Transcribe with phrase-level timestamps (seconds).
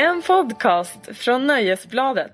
[0.00, 2.30] En podcast från Nöjesbladet.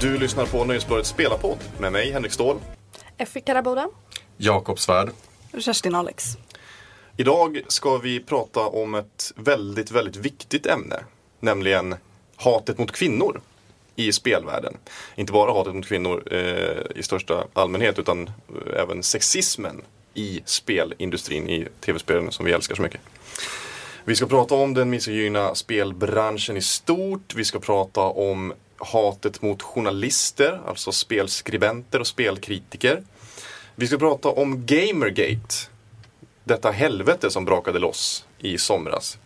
[0.00, 2.56] Du lyssnar på Nöjesbladets spelarpodd med mig Henrik Ståhl.
[3.18, 3.88] Effie Karaboda.
[4.36, 5.10] Jakob Svärd.
[5.58, 6.36] Kerstin Alex.
[7.20, 10.96] Idag ska vi prata om ett väldigt, väldigt viktigt ämne.
[11.40, 11.94] Nämligen
[12.36, 13.40] hatet mot kvinnor
[13.96, 14.76] i spelvärlden.
[15.16, 19.82] Inte bara hatet mot kvinnor eh, i största allmänhet utan eh, även sexismen
[20.14, 23.00] i spelindustrin, i tv-spelen som vi älskar så mycket.
[24.04, 27.34] Vi ska prata om den misogyna spelbranschen i stort.
[27.34, 33.02] Vi ska prata om hatet mot journalister, alltså spelskribenter och spelkritiker.
[33.74, 35.77] Vi ska prata om Gamergate.
[36.48, 39.18] Detta helvete som brakade loss i somras.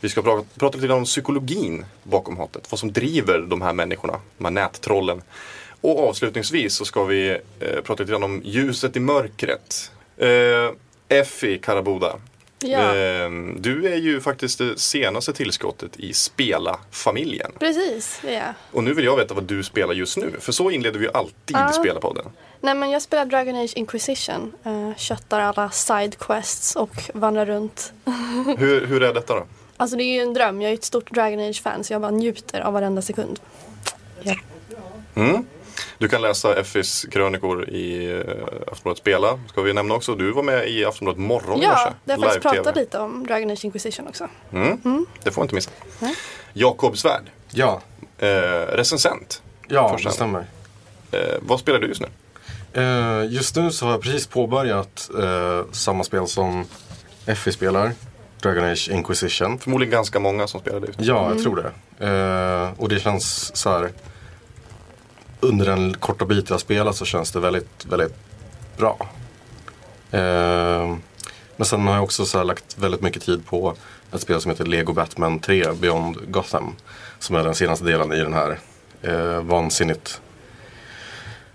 [0.00, 2.70] Vi ska prata, prata lite grann om psykologin bakom hatet.
[2.70, 5.22] Vad som driver de här människorna, de här nättrollen.
[5.80, 9.92] Och avslutningsvis så ska vi eh, prata lite grann om ljuset i mörkret.
[10.16, 10.70] Eh,
[11.08, 12.16] Effie Karabuda.
[12.64, 12.78] Ja.
[12.96, 17.52] Eh, du är ju faktiskt det senaste tillskottet i Spela-familjen.
[17.58, 18.54] Precis, det är jag.
[18.72, 20.32] Och nu vill jag veta vad du spelar just nu.
[20.40, 21.72] För så inleder vi ju alltid Ja.
[21.72, 22.24] Spelarpodden.
[22.60, 24.52] Nej men jag spelar Dragon Age Inquisition.
[24.66, 27.92] Uh, köttar alla side quests och vandrar runt.
[28.58, 29.46] Hur, hur är detta då?
[29.76, 30.62] Alltså det är ju en dröm.
[30.62, 33.40] Jag är ett stort Dragon Age-fan så jag bara njuter av varenda sekund.
[34.22, 34.34] Ja.
[35.14, 35.46] Mm.
[36.02, 38.20] Du kan läsa Effis krönikor i uh,
[38.72, 39.38] Aftonbladet Spela.
[39.48, 40.14] Ska vi nämna också.
[40.14, 41.90] Du var med i Aftonbladet Morgon Ja, morse.
[42.04, 44.28] där har jag faktiskt pratat lite om Dragon Age Inquisition också.
[44.52, 45.06] Mm.
[45.22, 45.70] Det får jag inte missa.
[45.98, 46.14] Nej.
[46.52, 47.80] Jakob Svärd, Ja,
[48.18, 48.28] eh,
[48.72, 49.42] recensent.
[49.68, 50.08] ja Första.
[50.08, 50.46] det stämmer.
[51.12, 52.08] Eh, vad spelar du just nu?
[52.82, 56.64] Eh, just nu så har jag precis påbörjat eh, samma spel som
[57.26, 57.92] Effie spelar.
[58.42, 59.58] Dragon Age Inquisition.
[59.58, 60.88] Förmodligen ganska många som spelar det.
[60.98, 62.06] Ja, jag tror det.
[62.06, 63.90] Eh, och det känns så här.
[65.42, 68.14] Under den korta bit jag spelat så känns det väldigt, väldigt
[68.76, 68.96] bra.
[70.10, 70.96] Eh,
[71.56, 73.74] men sen har jag också så lagt väldigt mycket tid på
[74.12, 76.74] ett spel som heter Lego Batman 3 Beyond Gotham.
[77.18, 78.58] Som är den senaste delen i den här
[79.02, 80.20] eh, vansinnigt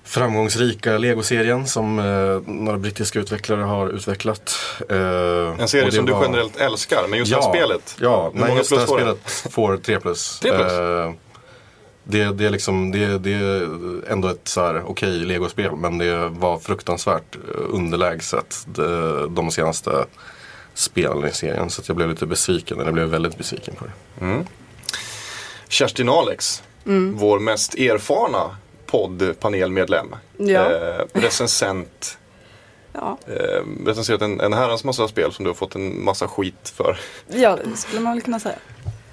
[0.04, 4.56] framgångsrika Lego-serien som eh, några brittiska utvecklare har utvecklat.
[4.90, 4.98] Eh,
[5.60, 7.96] En serie som du var- generellt älskar, men just det här spelet.
[8.02, 9.18] Ja, nej, just det här spelet
[9.52, 10.40] får 3 plus.
[10.40, 10.72] 3 plus?
[10.72, 11.12] Eh,
[12.10, 13.70] det, det, är liksom, det, det är
[14.12, 17.38] ändå ett så här okej legospel men det var fruktansvärt
[17.70, 20.06] underlägset de, de senaste
[20.74, 21.70] spelen i serien.
[21.70, 24.46] Så att jag blev lite besviken, eller jag blev väldigt besviken på det.
[25.68, 26.64] Kerstin Alex,
[27.14, 30.16] vår mest erfarna poddpanelmedlem.
[30.38, 30.72] Ja.
[30.72, 32.18] Eh, recensent.
[32.94, 33.18] Ja.
[33.28, 37.00] Eh, recenserat en, en herrans massa spel som du har fått en massa skit för.
[37.28, 38.56] ja, det skulle man väl kunna säga.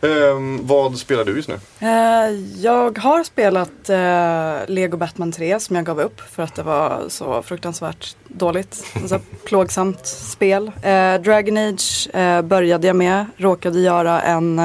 [0.05, 1.55] Um, vad spelar du just nu?
[1.83, 6.63] Uh, jag har spelat uh, Lego Batman 3 som jag gav upp för att det
[6.63, 8.75] var så fruktansvärt dåligt.
[8.75, 10.67] Så alltså, plågsamt spel.
[10.67, 12.09] Uh, Dragon Age
[12.45, 14.61] började jag med, råkade göra en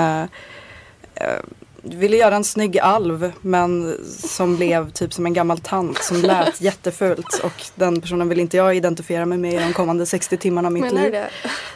[1.83, 6.61] ville göra en snygg alv men som blev typ som en gammal tant som lät
[6.61, 10.67] jättefult och den personen vill inte jag identifiera mig med i de kommande 60 timmarna
[10.67, 11.11] av mitt Menar liv.
[11.11, 11.29] det?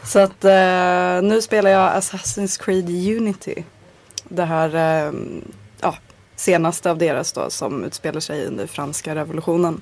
[0.04, 3.64] Så att eh, nu spelar jag Assassin's Creed Unity.
[4.24, 5.14] Det här eh,
[5.82, 5.96] ja,
[6.36, 9.82] senaste av deras då som utspelar sig under franska revolutionen.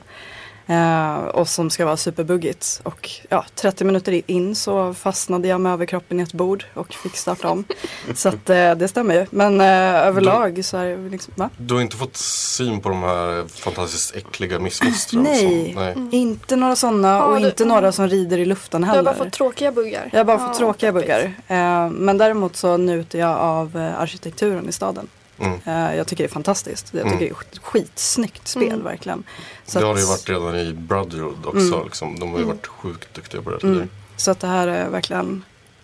[0.71, 2.81] Eh, och som ska vara superbuggigt.
[2.83, 7.17] Och ja, 30 minuter in så fastnade jag med överkroppen i ett bord och fick
[7.17, 7.63] starta om.
[8.15, 9.25] så att eh, det stämmer ju.
[9.31, 9.67] Men eh,
[10.07, 11.49] överlag så är det liksom, va?
[11.57, 15.23] Du har inte fått syn på de här fantastiskt äckliga missfostren?
[15.23, 15.73] Nej.
[15.73, 15.95] Som, nej.
[16.11, 18.97] Inte några sådana Ja, och du- inte några som rider i luften Jag heller.
[18.97, 20.09] har bara fått tråkiga buggar.
[20.11, 21.33] Jag har bara fått Ja, tråkiga buggar.
[21.47, 25.07] Eh, men däremot så njuter jag av arkitekturen i staden.
[25.41, 25.59] Mm.
[25.89, 26.87] Eh, jag tycker det är fantastiskt.
[26.91, 27.13] Jag Mm.
[27.13, 28.83] tycker det är ett skitsnyggt spel Mm.
[28.83, 29.23] verkligen.
[29.65, 31.73] Så Det har det ju varit redan i Brotherhood också.
[31.73, 31.83] Mm.
[31.85, 32.19] Liksom.
[32.19, 33.77] De har ju varit sjukt duktiga på det tidigare.
[33.77, 33.89] Mm.
[34.17, 35.43] Så att det här är verkligen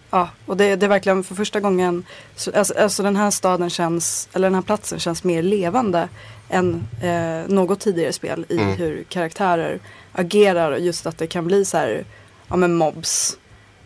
[0.10, 2.06] Ja, och det, det är verkligen för första gången
[2.36, 6.10] så, alltså, alltså den här staden känns, eller den här platsen känns mer levande
[6.50, 8.76] än eh, något tidigare spel i Mm.
[8.78, 9.80] hur karaktärer
[10.14, 12.06] agerar och just att det kan bli så här,
[12.48, 13.38] ja men mobs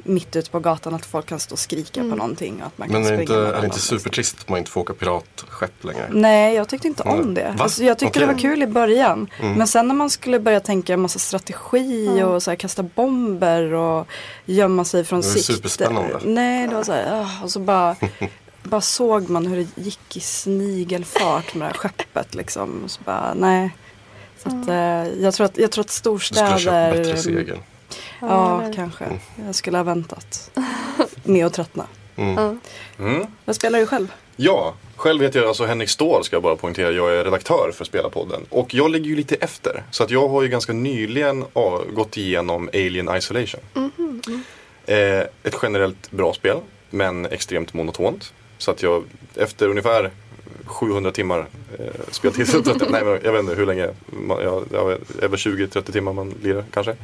[0.04, 2.12] mitt ute på gatan att folk kan stå och skrika Mm.
[2.12, 4.36] på någonting och att man kan Men är det springa inte, är det inte supertrist
[4.40, 6.10] att man inte får åka piratskepp längre?
[6.12, 7.34] Nej, jag tyckte inte om Mm.
[7.34, 7.54] det.
[7.58, 7.64] Va?
[7.64, 8.36] Alltså, jag tyckte det Okej.
[8.36, 9.30] var kul i början.
[9.40, 9.54] Mm.
[9.58, 12.28] Men sen när man skulle börja tänka en massa strategi Mm.
[12.28, 14.08] och så här, kasta bomber och
[14.46, 15.54] gömma sig från Det var sikte.
[15.54, 16.20] superspännande.
[16.24, 17.96] Nej, det var så här, ah, och så bara,
[18.64, 22.82] bara såg man hur det gick i snigelfart med det här skeppet liksom.
[22.84, 23.76] Och så bara, nej.
[24.44, 26.66] Så att, eh, jag, tror att, jag tror att Du skulle ha köpt
[26.98, 27.58] bättre storstäder segel.
[28.22, 28.74] Ja, eller?
[28.74, 29.06] kanske.
[29.46, 30.52] Jag skulle ha väntat
[31.24, 31.86] med att tröttna.
[32.16, 32.56] Ja.
[33.00, 33.28] Mm.
[33.46, 34.14] Vad spelar du själv?
[34.36, 36.92] Ja, själv heter jag alltså Henrik Ståhl ska jag bara poängtera.
[36.92, 38.46] Jag är redaktör för Spelarpodden.
[38.50, 39.84] Och jag ligger ju lite efter.
[39.92, 41.46] Så att jag har ju ganska nyligen
[41.94, 43.62] gått igenom Alien Isolation.
[44.86, 46.58] Eh, ett generellt bra spel,
[46.90, 48.34] men extremt monotont.
[48.58, 49.04] Så att jag
[49.36, 50.12] efter ungefär
[50.66, 51.48] 700 timmar
[51.80, 52.92] eh, speltid så jag.
[52.92, 53.90] Nej men jag vet inte hur länge.
[54.06, 56.96] Man, jag, jag vet, över 20-30 timmar man lirar kanske.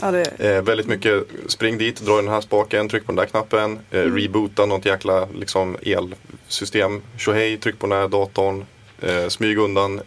[0.00, 3.16] Ja, det, Eh, väldigt mycket spring dit, dra i den här spaken, tryck på den
[3.16, 8.64] där knappen, eh, reboota något jäkla liksom, elsystem, tjohej, tryck på den här datorn,
[9.00, 10.02] eh, smyg undan eh,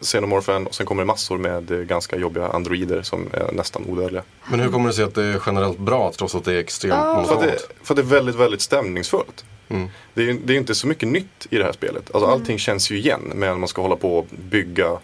[0.00, 4.22] xenomorfen och sen kommer det massor med eh, ganska jobbiga androider som är nästan odödliga.
[4.50, 6.94] Men hur kommer det sig att det är generellt bra trots att det är extremt
[6.94, 7.24] Ja.
[7.24, 7.68] För att, monotont?
[7.68, 9.44] det, för att det är väldigt, väldigt stämningsfullt.
[9.68, 9.88] Mm.
[10.14, 12.14] Det är, det är inte så mycket nytt i det här spelet.
[12.14, 14.98] Alltså, Allting känns ju igen men man ska hålla på och bygga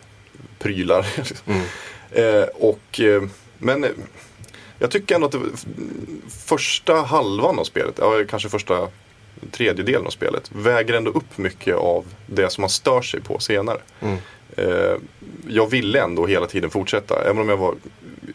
[0.59, 1.07] prylar.
[1.47, 1.63] Mm.
[2.11, 3.23] eh, och, eh,
[3.59, 3.91] men eh,
[4.79, 5.39] jag tycker ändå att det,
[6.47, 8.89] första halvan av spelet, ja, kanske första
[9.51, 13.81] tredjedelen av spelet, väger ändå upp mycket av det som man stör sig på senare.
[14.01, 14.17] Mm.
[14.57, 14.97] Eh,
[15.49, 17.75] jag ville ändå hela tiden fortsätta, även om jag var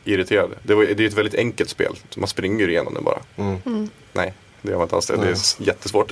[0.03, 0.49] irriterad.
[0.63, 3.19] Det, var, det är ett väldigt enkelt spel, man springer igenom det bara.
[3.35, 3.89] Mm.
[4.13, 4.33] Nej,
[4.67, 5.05] det gör man inte alls.
[5.07, 5.37] Det, det är
[5.67, 6.11] jättesvårt.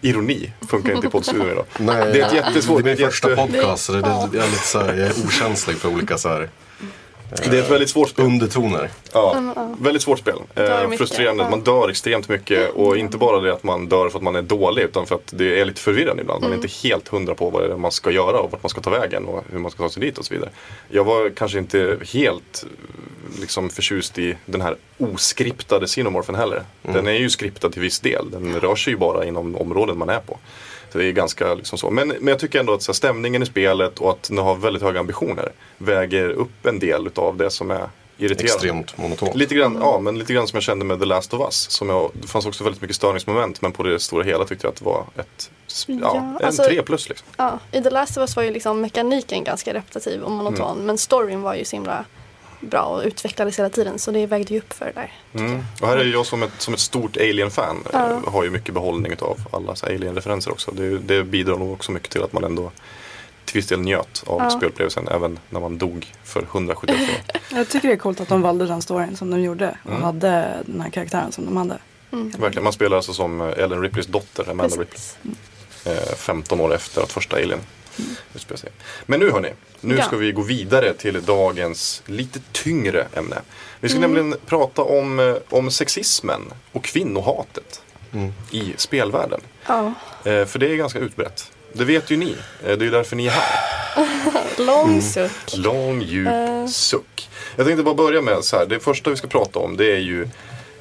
[0.00, 1.64] Ironi funkar inte i poddstudion idag.
[1.78, 4.34] Nej, Det är ett jättesvårt- Det är min är första podcast så det, det, jag,
[4.44, 6.48] är lite så här, jag är okänslig för olika så här,
[7.36, 8.24] Det är ett väldigt svårt spel.
[8.24, 8.90] undertoner.
[9.12, 10.34] Ja, väldigt svårt spel.
[10.54, 11.42] Eh, mycket, frustrerande.
[11.44, 11.50] ja.
[11.50, 14.42] Man dör extremt mycket och inte bara det att man dör för att man är
[14.42, 16.42] dålig utan för att det är lite förvirrande ibland.
[16.42, 18.70] Man är inte helt hundra på vad det är man ska göra och vart man
[18.70, 20.50] ska ta vägen och hur man ska ta sig dit och så vidare.
[20.88, 22.64] Jag var kanske inte helt
[23.40, 26.62] liksom förtjust i den här oskriptade Xenomorphen heller.
[26.82, 28.30] Den är ju skriptad till viss del.
[28.30, 30.38] Den rör sig ju bara inom områden man är på.
[30.92, 31.90] Så det är ganska liksom så.
[31.90, 34.54] Men, men jag tycker ändå att så här, stämningen i spelet och att den har
[34.54, 38.44] väldigt höga ambitioner väger upp en del utav det som är irriterande.
[38.54, 39.34] Extremt monotont.
[39.34, 41.70] Lite grann, ja, men lite grann som jag kände med The Last of Us.
[41.70, 44.72] Som jag, det fanns också väldigt mycket störningsmoment men på det stora hela tyckte jag
[44.72, 45.50] att det var ett,
[45.86, 47.26] ja, Ja, en alltså- tre plus liksom.
[47.36, 50.86] Ja, I The Last of Us var ju liksom mekaniken ganska repetitiv och monoton Mm.
[50.86, 52.04] men storyn var ju så himla
[52.62, 55.12] bra och utvecklades hela tiden så det vägde ju upp för det där.
[55.44, 55.64] Mm.
[55.80, 57.84] Och här är jag som ett, som ett stort Alien-fan.
[57.92, 58.10] Ja.
[58.10, 60.70] eh, Har ju mycket behållning av alla Alien-referenser också.
[60.70, 62.70] Det, det bidrar nog också mycket till att man ändå
[63.44, 64.50] till viss del njöt av Ja.
[64.50, 67.22] spelupplevelsen även när man dog för 171 gånger.
[67.60, 70.02] jag tycker det är coolt att de valde den storyn som de gjorde och Mm.
[70.02, 71.78] hade den här karaktären som de hade.
[72.38, 74.86] Verkligen, man spelar alltså som eh, Ellen Ripleys dotter, Amanda Ripley.
[74.86, 75.18] Precis.
[75.86, 77.58] eh, 15 år efter att första Alien
[78.34, 78.70] utspelar sig.
[79.06, 80.04] Men nu hörni, nu Ja.
[80.04, 83.36] ska vi gå vidare till dagens lite tyngre ämne.
[83.80, 84.12] Vi ska Mm.
[84.14, 86.40] nämligen prata om, eh, om sexismen
[86.72, 88.32] och kvinnohatet Mm.
[88.50, 89.40] i spelvärlden.
[89.66, 89.94] Ja,
[90.24, 91.52] Eh, för det är ganska utbrett.
[91.72, 94.06] Det vet ju ni, eh, det är ju därför ni är här.
[94.66, 95.56] lång suck.
[95.56, 96.66] Lång djup Eh.
[96.66, 97.28] suck.
[97.56, 99.98] Jag tänkte bara börja med så här, det första vi ska prata om det är
[99.98, 100.28] ju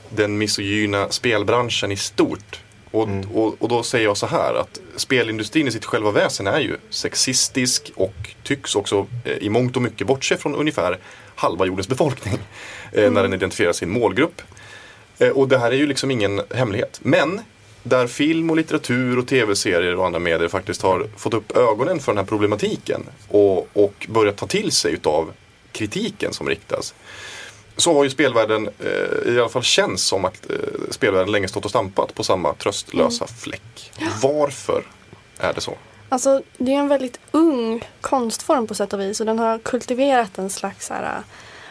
[0.09, 2.59] den misogyna spelbranschen i stort.
[2.91, 6.59] Och, och, och då säger jag så här att spelindustrin i sitt själva väsen är
[6.59, 10.97] ju sexistisk och tycks också eh, i mångt och mycket bortse från ungefär
[11.35, 12.37] halva jordens befolkning
[12.91, 14.41] eh, när den identifierar sin målgrupp.
[15.19, 16.99] Eh, och det här är ju liksom ingen hemlighet.
[17.03, 17.41] Men
[17.83, 22.11] där film och litteratur och tv-serier och andra medier faktiskt har fått upp ögonen för
[22.11, 25.31] den här problematiken och, och börjat ta till sig utav
[25.71, 26.93] kritiken som riktas.
[27.81, 30.55] Så har ju spelvärlden, eh, i alla fall känns som att eh,
[30.89, 33.91] spelvärlden länge stått och stampat på samma tröstlösa fläck.
[34.21, 34.83] Varför
[35.37, 35.73] är det så?
[36.09, 40.37] Alltså det är en väldigt ung konstform på sätt och vis och den har kultiverat
[40.37, 41.23] en slags här, äh,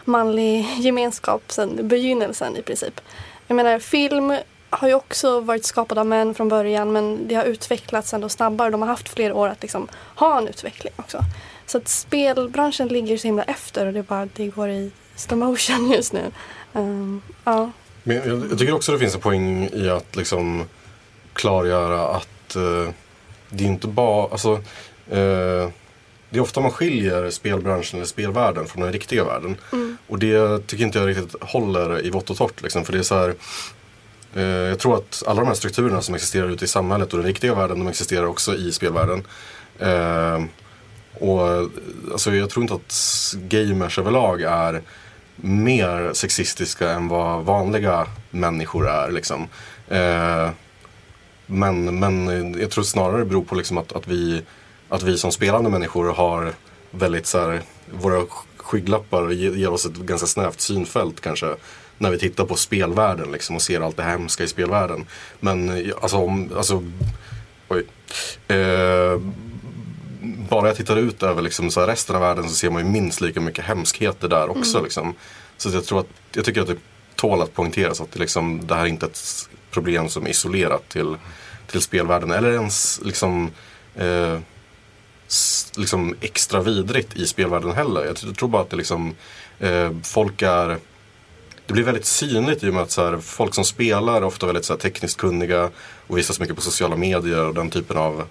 [0.05, 3.01] manlig gemenskap sedan begynnelsen i princip.
[3.47, 4.37] Jag menar film
[4.71, 8.71] har ju också varit skapad av män från början men det har utvecklats ändå snabbare.
[8.71, 11.19] De har haft fler år att liksom ha en utveckling också.
[11.67, 15.39] Så att spelbranschen ligger så himla efter och det är bara det går i slow
[15.39, 16.31] motion just nu.
[16.73, 17.71] Ehm, ja.
[18.03, 20.65] Men jag, jag tycker också det finns en poäng i att liksom
[21.33, 22.93] klargöra att eh,
[23.51, 24.53] det är inte bara, alltså
[25.11, 25.69] eh,
[26.31, 29.57] det är ofta man skiljer spelbranschen eller spelvärlden från den riktiga världen.
[30.07, 32.63] Och det tycker inte jag riktigt håller i vått och torrt.
[32.63, 33.35] Liksom, för det är så här,
[34.35, 37.27] eh, jag tror att alla de här strukturerna som existerar ute i samhället och den
[37.27, 39.27] riktiga världen, de existerar också i spelvärlden.
[39.79, 40.45] Eh,
[41.15, 41.71] och
[42.13, 44.83] alltså, jag tror inte att gamers överlag är
[45.43, 49.11] mer sexistiska än vad vanliga människor är.
[49.11, 49.49] Liksom.
[49.89, 50.51] Eh,
[51.47, 54.43] men, men jag tror snarare det beror på liksom att, att, vi,
[54.89, 56.53] att vi som spelande människor har
[56.91, 58.25] väldigt så här, våra
[58.57, 61.57] skygglappar ger oss ett ganska snävt synfält kanske.
[61.99, 65.07] När vi tittar på spelvärlden liksom, och ser allt det hemska i spelvärlden.
[65.41, 66.85] Men alltså, om, alltså
[67.69, 67.85] oj.
[68.49, 69.21] Eh,
[70.23, 73.21] bara jag tittar ut över liksom, så resten av världen så ser man ju minst
[73.21, 74.83] lika mycket hemskheter där också.
[74.83, 75.15] Liksom.
[75.57, 76.77] Så jag tror att, jag tycker att det
[77.17, 80.89] tål att poängteras att det, liksom, det här är inte ett problem som är isolerat
[80.89, 81.17] till,
[81.67, 82.31] till spelvärlden.
[82.31, 83.51] Eller ens liksom,
[83.97, 84.39] eh,
[85.29, 88.05] s- liksom extra vidrigt i spelvärlden heller.
[88.05, 89.15] Jag tror- tror bara att det liksom,
[89.59, 90.79] eh, folk är
[91.67, 94.47] det blir väldigt synligt i och med att så här, folk som spelar är ofta
[94.47, 95.71] väldigt så här, tekniskt kunniga
[96.07, 98.25] och visas mycket på sociala medier och den typen av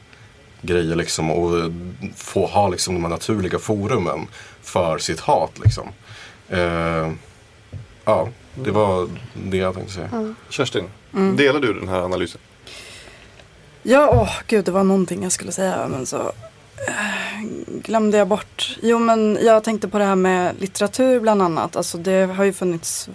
[0.62, 1.72] grejer liksom och
[2.16, 4.28] få ha liksom de här naturliga forumen
[4.62, 5.88] för sitt hat liksom.
[6.50, 7.12] Eh,
[8.06, 10.36] ja, det var det jag tänkte säga.
[10.50, 11.36] Kerstin, Mm.
[11.36, 12.42] delar du den här analysen?
[13.84, 16.18] Ja, åh gud, det var någonting jag skulle säga men så
[16.88, 17.44] eh,
[17.84, 18.78] glömde jag bort.
[18.82, 21.75] Jo, men jag tänkte på det här med litteratur bland annat.
[21.75, 23.10] Alltså det har ju funnits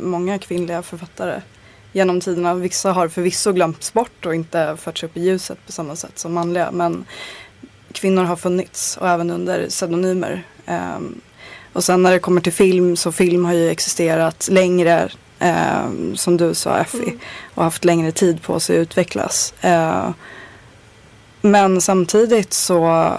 [0.00, 1.40] många kvinnliga författare
[1.98, 2.54] genom tiderna.
[2.54, 6.34] Vissa har förvisso glömts bort och inte förts upp i ljuset på samma sätt som
[6.34, 6.70] manliga.
[6.70, 7.04] Men
[7.92, 10.42] kvinnor har funnits och även under pseudonymer.
[10.66, 11.20] Ehm,
[11.72, 16.36] och sen när det kommer till film så film har ju existerat längre ehm, som
[16.36, 17.14] du sa Effie
[17.54, 19.54] och haft längre tid på sig att utvecklas.
[19.60, 20.10] Eh,
[21.40, 23.12] men samtidigt så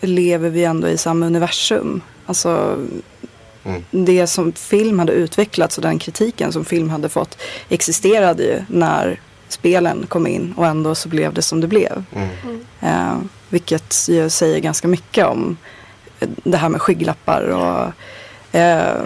[0.00, 2.02] lever vi ändå i samma universum.
[2.26, 2.78] Alltså
[3.64, 3.84] Mm.
[3.90, 7.38] det som film hade utvecklats och den kritiken som film hade fått
[7.68, 12.04] existerade ju när spelen kom in och ändå så blev det som det blev.
[12.12, 12.60] Mm.
[12.80, 15.56] Eh, vilket ju säger ganska mycket om
[16.20, 17.92] eh, det här med skygglappar och
[18.58, 19.02] eh,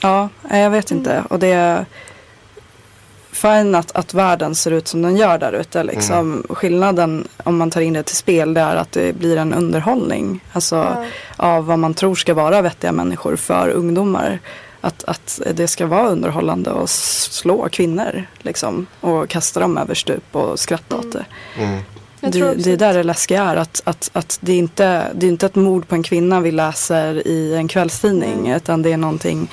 [0.00, 1.24] ja, jag vet inte.
[1.30, 1.86] Och det
[3.40, 5.82] fine att, att världen ser ut som den gör där ute.
[5.84, 6.44] Liksom.
[6.48, 10.40] Skillnaden om man tar in det till spel det är att det blir en underhållning.
[10.52, 11.04] Alltså Ja.
[11.36, 14.38] av vad man tror ska vara vettiga människor för ungdomar.
[14.80, 18.86] Att, att det ska vara underhållande att slå kvinnor liksom.
[19.00, 21.24] Och kasta dem över stup och skratta åt det.
[22.22, 22.38] Mm.
[22.38, 23.56] Jag Det, det där det läskiga är.
[23.56, 26.50] Att, att, att det, är inte, det är inte ett mord på en kvinna vi
[26.50, 28.38] läser i en kvällstidning.
[28.38, 28.56] Mm.
[28.56, 29.50] Utan det är någonting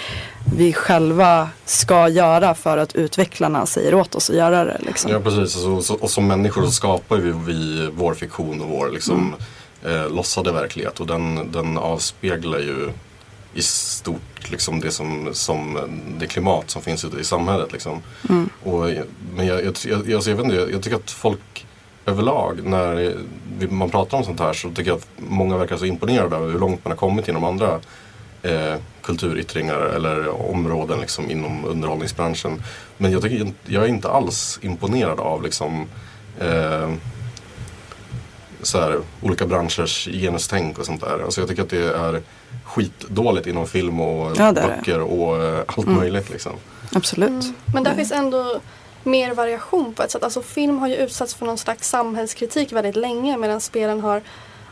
[0.56, 4.78] vi själva ska göra för att utvecklarna säger åt oss att göra det.
[4.80, 5.12] Liksom.
[5.12, 8.90] Ja precis, och, så, och som människor så skapar vi, vi vår fiktion och vår
[8.90, 9.36] liksom,
[9.86, 12.92] eh, låtsade verklighet och den, den avspeglar ju
[13.54, 15.80] i stort liksom det, som, som
[16.20, 17.72] det klimat som finns ute i samhället.
[17.72, 18.02] Liksom.
[18.30, 18.50] Mm.
[18.64, 18.80] Och,
[19.36, 21.67] men jag, jag, jag, alltså, jag, inte, jag, jag tycker att folk
[22.08, 23.16] överlag när
[23.70, 26.60] man pratar om sånt här så tycker jag att många verkar så imponerade över hur
[26.60, 27.80] långt man har kommit inom andra
[28.44, 32.62] eh, kulturyttringar eller områden liksom, inom underhållningsbranschen.
[32.98, 35.86] Men jag, tycker, jag är inte alls imponerad av liksom,
[36.40, 36.90] eh,
[38.62, 41.24] så här, olika branschers genustänk och sånt där.
[41.24, 42.22] Alltså jag tycker att det är
[42.64, 45.96] skitdåligt inom film och Ja, böcker och eh, allt Mm.
[46.00, 46.30] möjligt.
[46.30, 46.52] Liksom.
[46.94, 47.46] Absolut.
[47.74, 48.60] Men där Det- finns ändå
[49.08, 50.24] mer variation på ett sätt.
[50.24, 54.22] Alltså film har ju utsatts för någon slags samhällskritik väldigt länge medan spelen har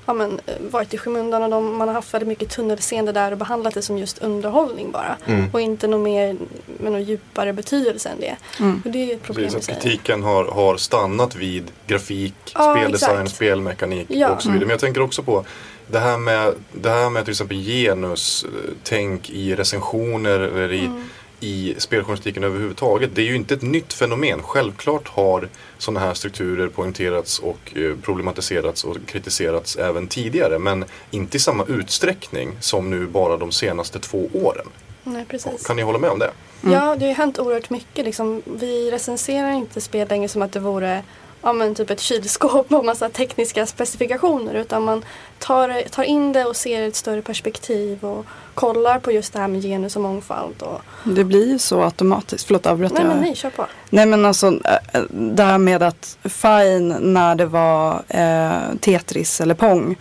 [0.05, 3.31] ja, men, eh, varit i skymundan och de, man har haft väldigt mycket tunnelseende där
[3.31, 5.17] och behandlat det som just underhållning bara.
[5.25, 5.45] Mm.
[5.53, 6.35] Och inte något mer
[6.77, 8.35] med någon djupare betydelse än det.
[8.59, 8.81] Mm.
[8.85, 12.75] Och det är ju ett problem Precis, att kritiken har, har stannat vid grafik, Ja,
[12.77, 13.35] speldesign, exakt.
[13.35, 14.29] spelmekanik Ja.
[14.29, 14.65] och så vidare.
[14.65, 15.45] Men jag tänker också på
[15.87, 21.03] det här med, det här med till exempel genustänk i recensioner eller i, Mm.
[21.39, 23.15] I speljournalistiken överhuvudtaget.
[23.15, 24.43] Det är ju inte ett nytt fenomen.
[24.43, 30.59] Självklart har sådana här strukturer poängterats och eh, problematiserats och kritiserats även tidigare.
[30.59, 34.67] Men inte i samma utsträckning som nu bara de senaste två åren.
[35.03, 35.67] Nej, precis.
[35.67, 36.31] Kan ni hålla med om det?
[36.61, 38.05] Ja, det har ju hänt oerhört mycket.
[38.05, 38.41] Liksom.
[38.45, 41.03] Vi recenserar inte spel längre som att det vore
[41.41, 44.53] ja, men typ ett kylskåp och massa tekniska specifikationer.
[44.53, 45.05] Utan man
[45.39, 48.25] tar, tar in det och ser ett större perspektiv och
[48.55, 50.61] kollar på just det här med genus och mångfald.
[50.61, 50.81] Och...
[51.03, 52.47] Det blir ju så automatiskt.
[52.47, 53.09] Förlåt, avbröt Nej jag?
[53.09, 53.65] men nej, kör på.
[53.89, 59.55] Nej men alltså äh, det här med att fine när det var eh, Tetris eller
[59.55, 59.95] Pong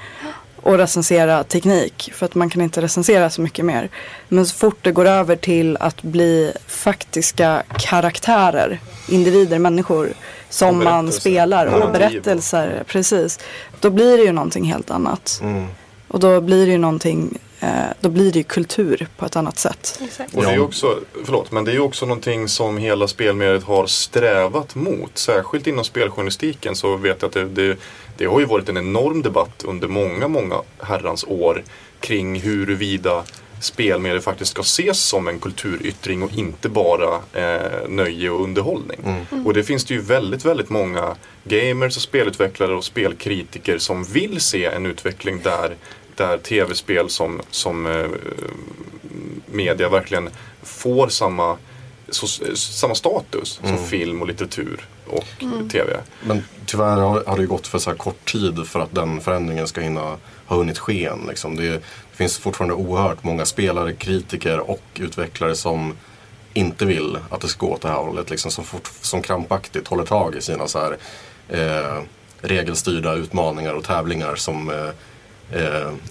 [0.65, 3.89] och recensera teknik för att man kan inte recensera så mycket mer.
[4.29, 10.13] Men så fort det går över till att bli faktiska karaktärer, individer, människor
[10.49, 13.39] som man spelar och berättelser, precis.
[13.81, 15.41] Då blir det ju någonting helt annat.
[15.43, 15.67] Mm.
[16.09, 17.54] Och då blir det ju någonting, eh,
[18.01, 20.01] då blir det ju kultur på ett annat sätt.
[20.05, 20.35] Exakt.
[20.35, 23.87] Och det är också, förlåt, men det är ju också någonting som hela spelmediet har
[23.87, 25.19] strävat mot.
[25.19, 27.77] Särskilt inom speljournalistiken så vet jag att det, det,
[28.17, 31.63] det har ju varit en enorm debatt under många, många herrans år
[32.01, 33.25] kring huruvida
[33.61, 39.01] spelmedier faktiskt ska ses som en kulturyttring och inte bara eh, nöje och underhållning.
[39.05, 39.47] Mm.
[39.47, 44.41] Och det finns det ju väldigt, väldigt många gamers och spelutvecklare och spelkritiker som vill
[44.41, 45.77] se en utveckling där,
[46.17, 48.07] där tv-spel som, som eh,
[49.47, 50.31] media verkligen
[50.63, 51.57] får samma,
[52.09, 53.77] så, samma status Mm.
[53.77, 55.69] som film och litteratur och Mm.
[55.69, 55.97] tv.
[56.27, 59.69] Men tyvärr har, har det gått för så här kort tid för att den förändringen
[59.69, 60.17] ska hinna
[60.47, 61.27] ha hunnit ske än.
[61.29, 61.57] Liksom.
[61.57, 65.97] Det, det finns fortfarande oerhört många spelare, kritiker och utvecklare som
[66.53, 68.31] inte vill att det ska gå åt det här hållet.
[68.31, 70.97] Liksom, som, fort, som krampaktigt håller tag i sina så här,
[71.49, 72.03] eh,
[72.41, 74.89] regelstyrda utmaningar och tävlingar som eh,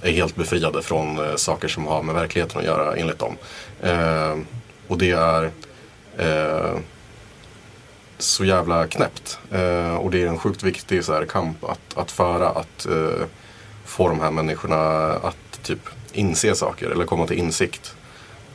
[0.02, 3.38] är helt befriade från eh, saker som har med verkligheten att göra enligt dem.
[3.82, 4.38] Eh,
[4.88, 5.52] och det är
[6.18, 6.78] eh,
[8.18, 9.40] så jävla knäppt.
[9.52, 12.50] Eh, och det är en sjukt viktig så här, kamp att, att föra.
[12.50, 13.26] Att eh,
[13.86, 17.96] få de här människorna att typ inse saker eller komma till insikt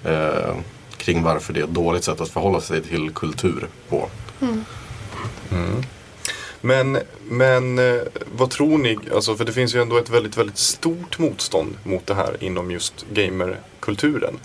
[0.05, 0.55] eh,
[0.97, 4.09] kring varför det är ett dåligt sätt att förhålla sig till kultur på.
[6.61, 6.99] Men,
[7.29, 8.03] men eh,
[8.37, 12.07] vad tror ni, alltså, för det finns ju ändå ett väldigt, väldigt stort motstånd mot
[12.07, 14.39] det här inom just gamerkulturen.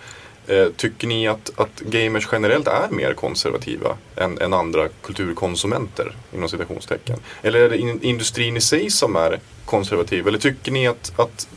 [0.48, 6.50] Eh, tycker ni att, att gamers generellt är mer konservativa än, än andra kulturkonsumenter inom
[6.50, 7.20] citationstecken?
[7.42, 10.28] Eller är det in, industrin i sig som är konservativ?
[10.28, 11.48] Eller tycker ni att, att,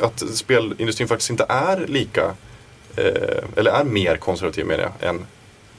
[0.00, 2.34] att spelindustrin faktiskt inte är lika,
[2.96, 5.26] eh, eller är mer konservativ menar jag, än,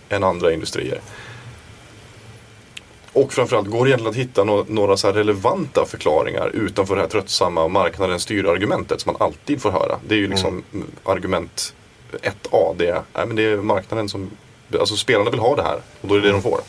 [0.10, 1.02] än andra industrier?
[3.14, 7.10] Och framförallt, går det egentligen att hitta no några så relevanta förklaringar utanför det här
[7.10, 10.00] tröttsamma marknaden styr argumentet som man alltid får höra?
[10.08, 10.88] Det är ju liksom mm.
[11.04, 11.74] argument
[12.12, 12.76] 1A.
[12.78, 14.32] Det är, nej, men det är marknaden som,
[14.80, 16.60] alltså spelarna vill ha det här och då är det det de får.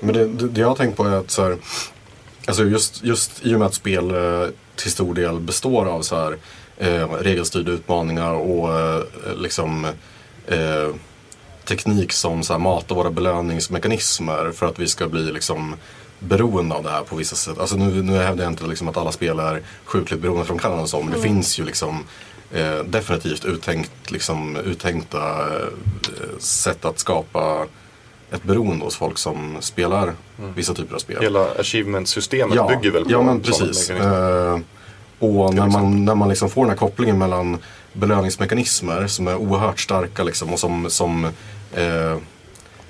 [0.00, 1.56] Men det, det, det jag har tänkt på är att så här,
[2.46, 6.16] alltså just, just i och med att spel eh, till stor del består av så
[6.16, 6.36] här,
[6.76, 9.02] eh, regelstyrda utmaningar och eh,
[9.36, 9.84] liksom
[10.46, 10.88] eh,
[11.64, 15.74] teknik som så här, matar våra belöningsmekanismer för att vi ska bli liksom
[16.18, 17.58] beroende av det här på vissa sätt.
[17.58, 20.88] Alltså nu, nu hävdar jag inte liksom att alla spel är sjukligt beroende från och
[20.88, 22.04] så, men det finns ju liksom
[22.52, 27.66] eh, definitivt uttänkt, liksom, uttänkta eh, sätt att skapa
[28.30, 30.12] ett beroende hos folk som spelar
[30.54, 31.18] vissa typer av spel.
[31.20, 33.90] Hela achievement-systemet bygger väl på Ja, men sådana precis.
[33.90, 34.54] mekanismer.
[34.54, 34.60] Eh,
[35.18, 37.58] och när man, när man liksom får den här kopplingen mellan
[37.92, 41.24] belöningsmekanismer som är oerhört starka liksom, och som, som,
[41.74, 42.16] eh,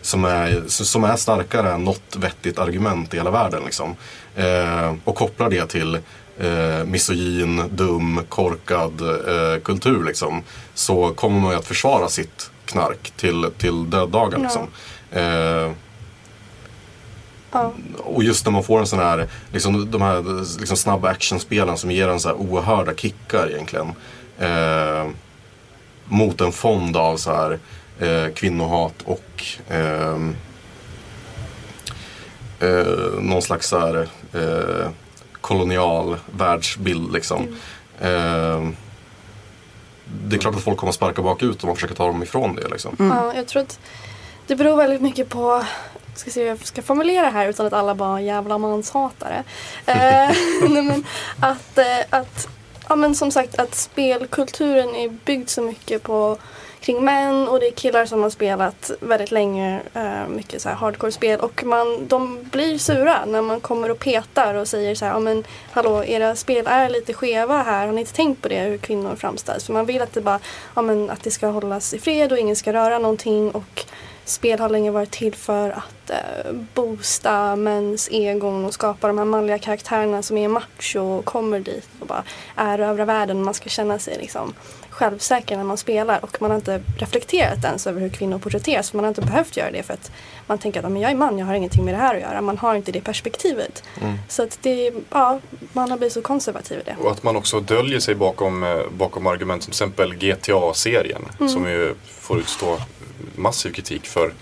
[0.03, 3.63] som, är, som är starkare än något vettigt argument i hela världen.
[3.65, 3.97] Liksom.
[4.37, 5.95] Eh, och kopplar det till
[6.39, 10.43] eh, misogyn, dum, korkad eh, kultur liksom,
[10.75, 14.41] så kommer man ju att försvara sitt knark till, till döddagen.
[14.43, 14.49] Ja.
[14.49, 14.67] Liksom.
[15.11, 15.73] Eh,
[17.53, 17.73] Ja.
[17.99, 21.91] och just när man får en sån här, liksom, de här liksom, snabba actionspelen som
[21.91, 23.93] ger en så här oerhörda kickar egentligen.
[24.41, 25.09] Eh,
[26.05, 27.59] mot en fond av så här,
[28.01, 30.19] eh, kvinnohat och eh,
[32.61, 34.91] eh, någon slags så här, eh,
[35.41, 37.13] kolonial världsbild.
[37.13, 37.57] Liksom.
[38.01, 38.69] Eh,
[40.29, 42.69] det är klart att folk kommer sparka bakut om man försöker ta dem ifrån det.
[42.69, 42.97] Liksom.
[42.99, 43.81] Ja, jag tror att
[44.47, 45.63] det beror väldigt mycket på
[46.15, 49.45] ska se hur jag ska formulera det här utan att alla bara jävla manshatare.
[49.87, 50.31] Eh,
[50.71, 51.05] men
[51.41, 52.49] att, eh, att,
[52.91, 56.39] ja, men som sagt att spelkulturen är byggd så mycket på
[56.81, 60.77] kring män och det är killar som har spelat väldigt länge eh, mycket så här
[60.77, 65.13] hardcore-spel och man, de blir sura när man kommer och petar och säger så här,
[65.13, 68.61] ja men hallå era spel är lite skeva här, har ni inte tänkt på det
[68.61, 69.67] hur kvinnor framställs?
[69.67, 70.41] För man vill att det bara,
[70.75, 73.85] ja men att det ska hållas i fred och ingen ska röra någonting och
[74.25, 79.25] spel har länge varit till för att eh, boosta mäns egon och skapa de här
[79.25, 82.25] manliga karaktärerna som är macho och kommer dit och bara
[82.57, 83.45] erövra världen.
[83.45, 84.55] Man ska känna sig liksom
[84.91, 88.91] självsäker när man spelar och man har inte reflekterat ens över hur kvinnor porträtteras.
[88.91, 90.13] För man har inte behövt göra det för att
[90.51, 92.21] man tänker att "Ja, men jag är man, jag har ingenting med det här att
[92.21, 92.41] göra.
[92.41, 93.83] Man har inte det perspektivet.
[94.29, 95.41] Så att det, ja,
[95.73, 96.97] man har blivit så konservativ i det.
[97.03, 101.69] Och att man också döljer sig bakom, eh, bakom argument som till exempel GTA-serien som
[101.69, 102.79] ju får utstå
[103.37, 104.33] massiv kritik för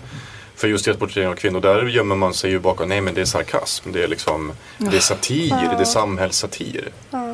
[0.55, 3.21] för just deras porträttering av kvinnor, där gömmer man sig ju bakom, nej men det
[3.21, 6.89] är sarkasm, det är liksom, det är satir, det är samhällssatir.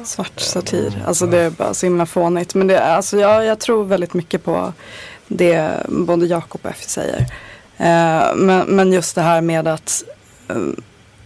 [0.06, 1.04] Svart satir.
[1.08, 2.56] Alltså det är bara så himla fånigt.
[2.56, 4.74] Men det, alltså jag, jag tror väldigt mycket på
[5.28, 7.26] det både Jakob och F säger.
[7.78, 10.04] Eh, men, men just det här med att
[10.48, 10.56] eh,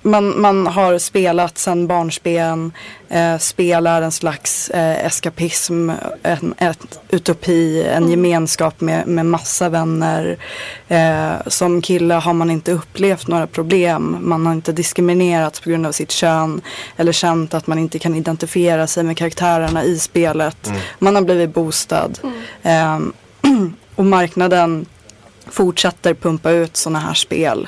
[0.02, 2.72] man, man har spelat sedan barnsben,
[3.10, 5.90] eh, spelar en slags eh, eskapism,
[6.24, 10.38] en ett utopi, en gemenskap med, med massa vänner.
[10.88, 15.86] Eh, som kille har man inte upplevt några problem, man har inte diskriminerats på grund
[15.86, 16.62] av sitt kön
[16.98, 20.72] eller känt att man inte kan identifiera sig med karaktärerna i spelet.
[21.00, 22.12] Man har blivit boostad.
[22.64, 23.00] Eh,
[23.96, 24.86] och marknaden
[25.52, 27.68] fortsätter pumpa ut sådana här spel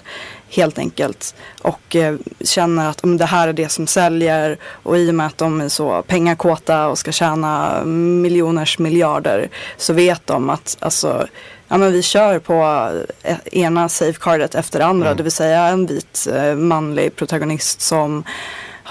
[0.50, 1.36] helt enkelt.
[1.62, 5.26] Och eh, känner att om det här är det som säljer och i och med
[5.26, 11.28] att de är så pengakåta och ska tjäna miljoners miljarder så vet de att alltså,
[11.68, 12.90] ja, men vi kör på
[13.24, 15.14] eh, ena safecardet efter andra.
[15.14, 18.24] Det vill säga en vit eh, manlig protagonist som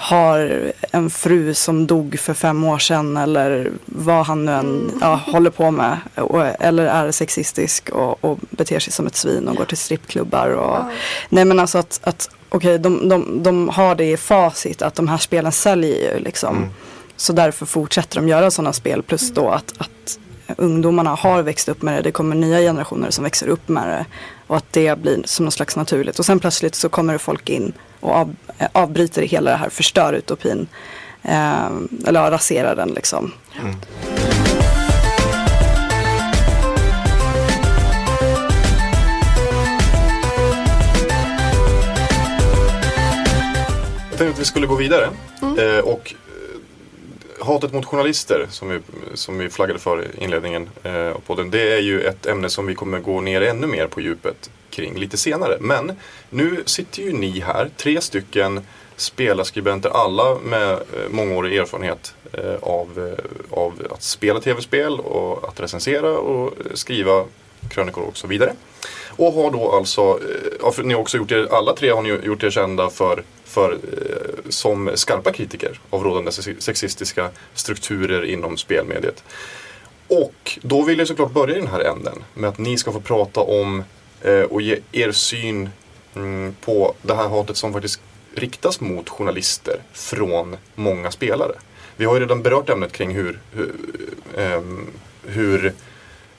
[0.01, 5.15] har en fru som dog för fem år sedan eller vad han nu än ja,
[5.25, 5.97] håller på med.
[6.15, 10.49] Och, eller är sexistisk och, och beter sig som ett svin och går till strippklubbar.
[10.49, 10.77] Och,
[11.29, 15.07] Nej men alltså att, att okej de, de, de har det i facit att de
[15.07, 16.69] här spelen säljer ju liksom.
[17.15, 20.19] Så därför fortsätter de göra sådana spel plus då att, att
[20.57, 22.01] ungdomarna har växt upp med det.
[22.01, 24.05] Det kommer nya generationer som växer upp med det.
[24.47, 26.19] Och att det blir som något slags naturligt.
[26.19, 28.35] Och sen plötsligt så kommer det folk in och av,
[28.71, 30.67] avbryter hela det här, förstör utopin.
[31.23, 31.65] Eh,
[32.07, 33.33] eller ja, raserar den liksom.
[44.09, 45.09] Jag tänkte att vi skulle gå vidare.
[45.41, 46.13] Eh, och
[47.39, 48.79] eh, hatet mot journalister som vi,
[49.13, 51.51] som vi flaggade för i inledningen eh, av podden.
[51.51, 54.99] Det är ju ett ämne som vi kommer gå ner ännu mer på djupet kring
[54.99, 55.57] lite senare.
[55.59, 55.91] Men
[56.29, 58.61] nu sitter ju ni här, tre stycken
[59.01, 65.59] spelarskribenter, alla med eh, mångårig erfarenhet eh, av, eh, av att spela tv-spel och att
[65.59, 67.25] recensera och skriva
[67.69, 68.53] krönikor och så vidare.
[69.07, 70.19] Och har då alltså,
[70.61, 73.77] ja, ni har också gjort er, alla tre har ni gjort er kända för, för
[74.49, 79.23] som skarpa kritiker av rådande sexistiska strukturer inom spelmediet.
[80.07, 82.99] Och då vill jag såklart börja i den här änden med att ni ska få
[82.99, 83.83] prata om
[84.23, 85.69] Eh, och ge er syn
[86.15, 88.01] mm, på det här hatet som faktiskt
[88.35, 91.51] riktas mot journalister från många spelare.
[91.97, 93.73] Vi har ju redan berört ämnet kring hur, hur,
[94.37, 94.87] ehm,
[95.25, 95.73] hur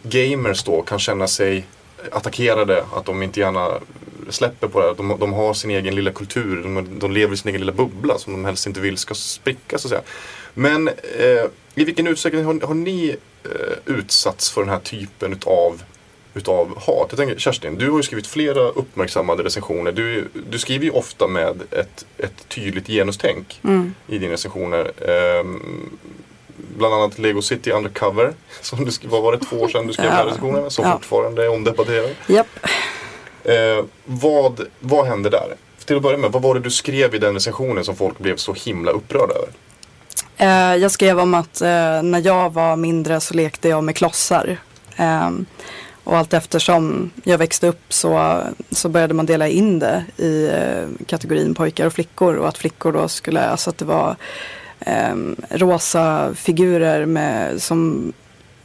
[0.02, 1.66] gamers då kan känna sig
[2.10, 3.70] attackerade, att de inte gärna
[4.30, 4.94] släpper på det här.
[4.94, 8.18] De, de har sin egen lilla kultur, de, de lever i sin egen lilla bubbla
[8.18, 10.02] som de helst inte vill ska spricka så att säga.
[10.54, 15.82] Men eh, i vilken utsträckning har, har ni eh, utsatts för den här typen utav
[16.34, 17.06] utav hat.
[17.10, 19.92] Jag tänker, Kerstin, du har ju skrivit flera uppmärksammade recensioner.
[19.92, 23.60] Du, du skriver ju ofta med ett, ett tydligt genustänk
[24.06, 24.92] i dina recensioner.
[25.10, 25.62] Ehm,
[26.78, 30.06] bland annat Lego City Undercover, som du, vad var det, två år sedan du skrev
[30.06, 30.28] den här Ja.
[30.30, 30.92] recensionen, som Ja.
[30.92, 32.10] fortfarande är omdebatterad.
[32.26, 32.46] Japp.
[33.44, 35.54] Eh, vad, vad hände där?
[35.84, 38.36] Till att börja med, vad var det du skrev i den recensionen som folk blev
[38.36, 39.48] så himla upprörda över?
[40.36, 41.68] Eh, jag skrev om att eh,
[42.02, 44.56] när jag var mindre så lekte jag med klossar.
[46.04, 51.06] Och allt eftersom jag växte upp så, så började man dela in det i eh,
[51.06, 52.34] kategorin pojkar och flickor.
[52.34, 54.16] Och att flickor då skulle, alltså att det var
[54.80, 55.14] eh,
[55.50, 58.12] rosa figurer med, som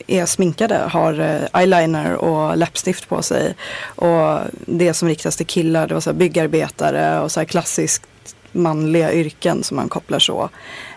[0.08, 3.56] är sminkade, har eh, eyeliner och läppstift på sig.
[3.86, 8.08] Och det som riktas till killar, det var så här byggarbetare och så här klassiskt
[8.52, 10.50] manliga yrken som man kopplar så.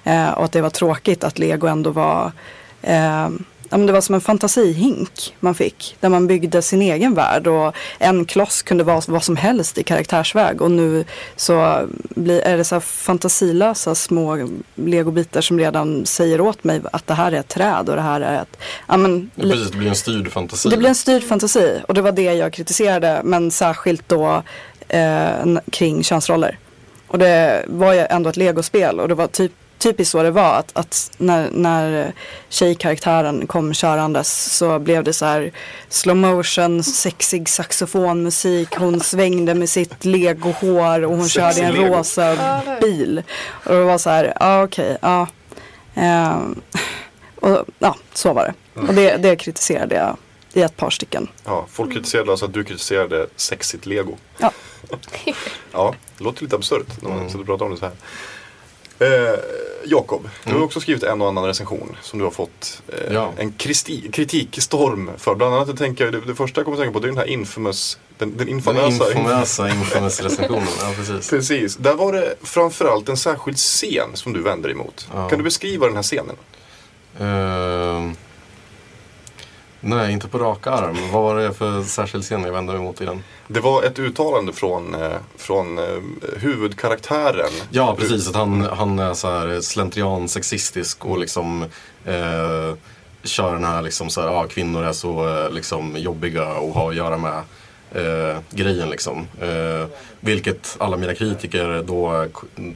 [0.05, 2.33] Eh, och att det var tråkigt att lego ändå var
[2.83, 3.29] eh,
[3.71, 5.97] ja, men det var som en fantasihink man fick.
[6.01, 9.83] Där man byggde sin egen värld och en kloss kunde vara vad som helst i
[9.83, 10.63] karaktärsväg.
[10.63, 11.05] Och nu
[11.37, 17.07] så blir, är det så här fantasilösa små legobitar som redan säger åt mig att
[17.07, 18.57] det här är ett träd och det här är ett...
[18.89, 20.69] Ja, men, Ja, precis, det blir en styrd fantasi.
[20.69, 24.43] det blir en styrd fantasi och det var det jag kritiserade men särskilt då
[24.89, 26.59] eh, kring könsroller.
[27.07, 30.55] Och det var ju ändå ett legospel och det var typ, typiskt så det var
[30.55, 32.13] att, att när, när
[32.49, 35.53] tjejkaraktären kom körandes så blev det så här
[35.89, 41.75] slow motion, sexig saxofonmusik, hon svängde med sitt legohår och hon Sexig körde i en
[41.83, 41.97] Lego.
[41.97, 43.23] rosa bil.
[43.65, 45.27] Och det var så här, ja okej, ja.
[45.95, 46.61] Ehm,
[47.41, 48.81] och, ja, så var det.
[48.81, 50.17] Och det, det kritiserade jag
[50.53, 51.29] i ett par stycken.
[51.45, 54.17] Ja, folk kritiserade alltså att du kritiserade sexigt lego.
[54.39, 54.53] Ja.
[55.73, 57.95] Ja, det låter lite absurt när man sitter och pratar om det så här.
[58.99, 59.39] Eh,
[59.85, 63.33] Jakob, du har också skrivit en och annan recension som du har fått eh, Ja.
[63.37, 65.35] en kristi- kritikstorm för.
[65.35, 67.19] Bland annat, jag tänker, det, det första jag kommer att tänka på det är den
[67.19, 69.09] här infamous, den, den Den infamösa.
[69.09, 70.67] infamösa infamous recensionen.
[70.81, 71.31] Ja, precis.
[71.31, 75.09] Precis, där var det framförallt en särskild scen som du vänder emot.
[75.15, 75.29] Ja.
[75.29, 76.37] Kan du beskriva den här scenen?
[77.21, 78.17] Ehm,
[79.81, 80.97] nej, inte på rak arm.
[81.13, 83.23] Vad var det för särskild scen jag vände mig emot i den?
[83.49, 85.85] Det var ett uttalande från, eh, från eh,
[86.39, 87.51] huvudkaraktären.
[87.71, 88.29] Ja, precis.
[88.29, 91.63] Att han, han är så här slentrian sexistisk och liksom
[92.05, 92.75] eh,
[93.23, 96.89] kör den här liksom så här, ja, kvinnor är så eh, liksom jobbiga att ha
[96.89, 97.43] att göra med.
[97.93, 99.27] Eh, grejen liksom.
[99.41, 99.87] Eh,
[100.21, 102.27] vilket alla mina kritiker då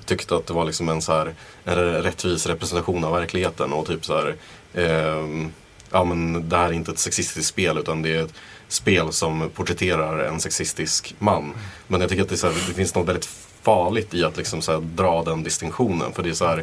[0.05, 4.05] tyckte att det var liksom en så här en rättvis representation av verkligheten och typ
[4.05, 4.35] så här
[4.75, 5.53] ehm,
[5.95, 8.35] ja men det här är inte ett sexistiskt spel utan det är ett
[8.69, 11.53] spel som porträtterar en sexistisk man.
[11.87, 13.29] Men jag tycker att det, så här, det finns något väldigt
[13.63, 16.13] farligt i att liksom så här dra den distinktionen.
[16.13, 16.59] För det är så här,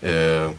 [0.00, 0.50] eh,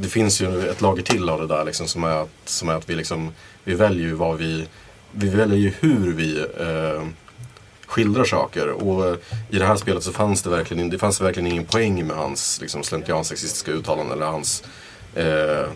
[0.00, 2.74] det finns ju ett lager till av det där liksom, som, är att, som är
[2.74, 3.32] att vi liksom,
[3.64, 4.66] vi väljer ju vad vi,
[5.10, 7.02] vi väljer ju hur vi eh,
[7.86, 8.68] skildrar saker.
[8.68, 9.16] Och
[9.50, 12.60] i det här spelet så fanns det verkligen, det fanns verkligen ingen poäng med hans
[12.60, 14.64] liksom, slentriansexistiska uttalanden eller hans
[15.14, 15.68] eh,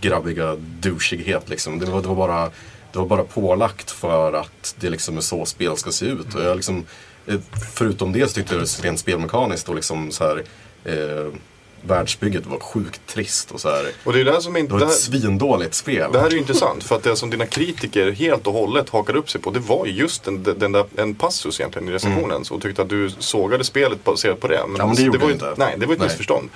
[0.00, 1.48] grabbiga douchighet.
[1.48, 1.78] Liksom.
[1.78, 2.50] Det, var, det, var bara,
[2.92, 6.34] det var bara pålagt för att det liksom är så spel ska se ut.
[6.34, 6.86] Och jag liksom,
[7.26, 7.40] eh,
[7.74, 10.44] förutom det så tyckte jag det var rent spelmekaniskt och liksom så här,
[10.84, 11.32] eh,
[11.82, 13.86] världsbygget var sjukt trist och så här.
[14.04, 14.74] Och det är det som inte...
[14.74, 16.12] Det var det ett svindåligt spel.
[16.12, 19.18] Det här är ju intressant för att det som dina kritiker helt och hållet hakade
[19.18, 22.44] upp sig på det var ju just en, den där, en passus egentligen i recensionen
[22.50, 24.56] och tyckte att du sågade spelet baserat på det.
[24.56, 24.76] Mm.
[24.78, 25.54] Ja, men det gjorde var ju, inte.
[25.56, 26.06] Nej, det var ett Nej.
[26.06, 26.06] Mm.
[26.06, 26.48] missförstånd.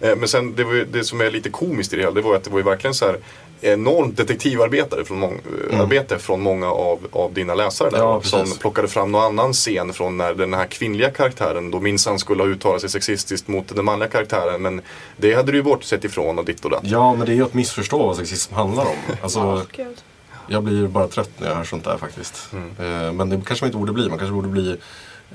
[0.00, 2.36] Eh, Men sen det, var det som är lite komiskt i det hela det var
[2.36, 3.16] att det var ju verkligen så här
[3.62, 5.40] enormt detektivarbete från, mång,
[5.72, 8.10] arbete från många av, av dina läsare där, Mm.
[8.10, 12.18] Ja, som plockade fram någon annan scen från när den här kvinnliga karaktären då minsann
[12.18, 14.80] skulle ha uttalat sig sexistiskt mot den manliga karaktären men
[15.16, 16.80] det hade du ju bortsett ifrån och ditt och datt.
[16.84, 18.96] Ja, men det är ju att missförstå vad sexism handlar om.
[19.22, 19.66] Alltså.
[20.48, 22.48] Jag blir bara trött när jag hör sånt där faktiskt.
[22.78, 24.08] Eh, men det kanske man inte borde bli.
[24.08, 24.76] Man kanske borde bli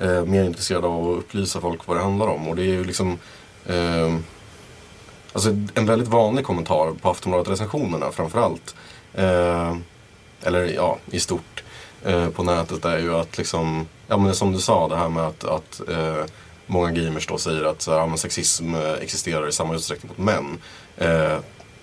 [0.02, 2.48] eh, mer intresserad av att upplysa folk vad det handlar om.
[2.48, 3.18] Och det är ju liksom
[3.66, 4.16] eh,
[5.38, 8.76] Alltså en väldigt vanlig kommentar på Aftonbladet-recensionerna framförallt.
[9.14, 9.76] Eh,
[10.44, 11.64] eller ja, i stort.
[12.06, 15.24] Eh, på nätet är ju att liksom, ja men som du sa det här med
[15.24, 16.24] att, att eh,
[16.66, 20.58] många gamers då säger att ja, men sexism eh, existerar i samma utsträckning mot män.
[20.98, 21.38] Eh,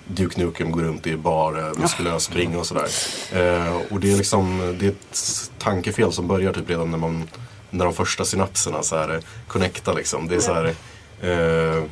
[0.07, 2.88] Duke Nukem går runt i bar, muskulös bringa och sådär.
[3.33, 7.29] Eh, och det är liksom, det är ett tankefel som börjar typ redan när man,
[7.71, 10.29] när de första synapserna så här, eh, connectar liksom.
[10.29, 10.75] Det är så här,
[11.21, 11.85] eh,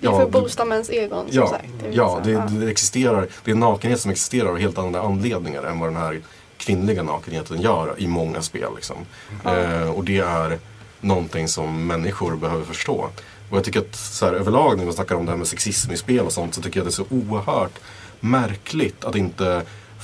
[0.00, 1.64] Det är ja, för mäns egon som Ja, sagt.
[1.82, 5.00] Det ja här, det, det existerar, det är en nakenhet som existerar av helt andra
[5.00, 6.20] anledningar än vad den här
[6.56, 8.70] kvinnliga nakenheten gör i många spel.
[8.76, 8.96] Liksom.
[9.44, 10.58] Eh, och det är
[11.00, 13.08] någonting som människor behöver förstå.
[13.50, 15.92] Och jag tycker att så här, överlag när man snackar om det här med sexism
[15.92, 17.78] i spel och sånt så tycker jag att det är så oerhört
[18.20, 19.62] märkligt att inte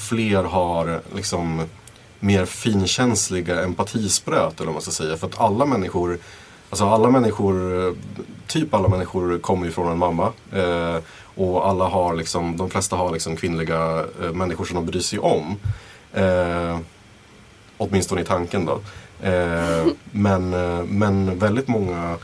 [0.09, 1.63] fler har liksom
[2.21, 5.17] mer finkänsliga empatispröt eller vad man ska säga.
[5.17, 6.19] För att alla människor
[6.73, 7.97] Alltså alla människor,
[8.47, 10.33] typ alla människor kommer ju från en mamma.
[10.53, 10.97] Eh,
[11.35, 15.19] och alla har liksom, de flesta har liksom kvinnliga eh, människor som de bryr sig
[15.19, 15.57] om.
[16.13, 16.79] Eh,
[17.77, 18.81] åtminstone i tanken då.
[19.29, 22.17] Eh, men, eh, men väldigt många,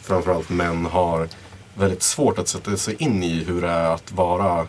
[0.00, 1.28] framförallt män, har
[1.74, 4.66] väldigt svårt att sätta sig in i hur det är att vara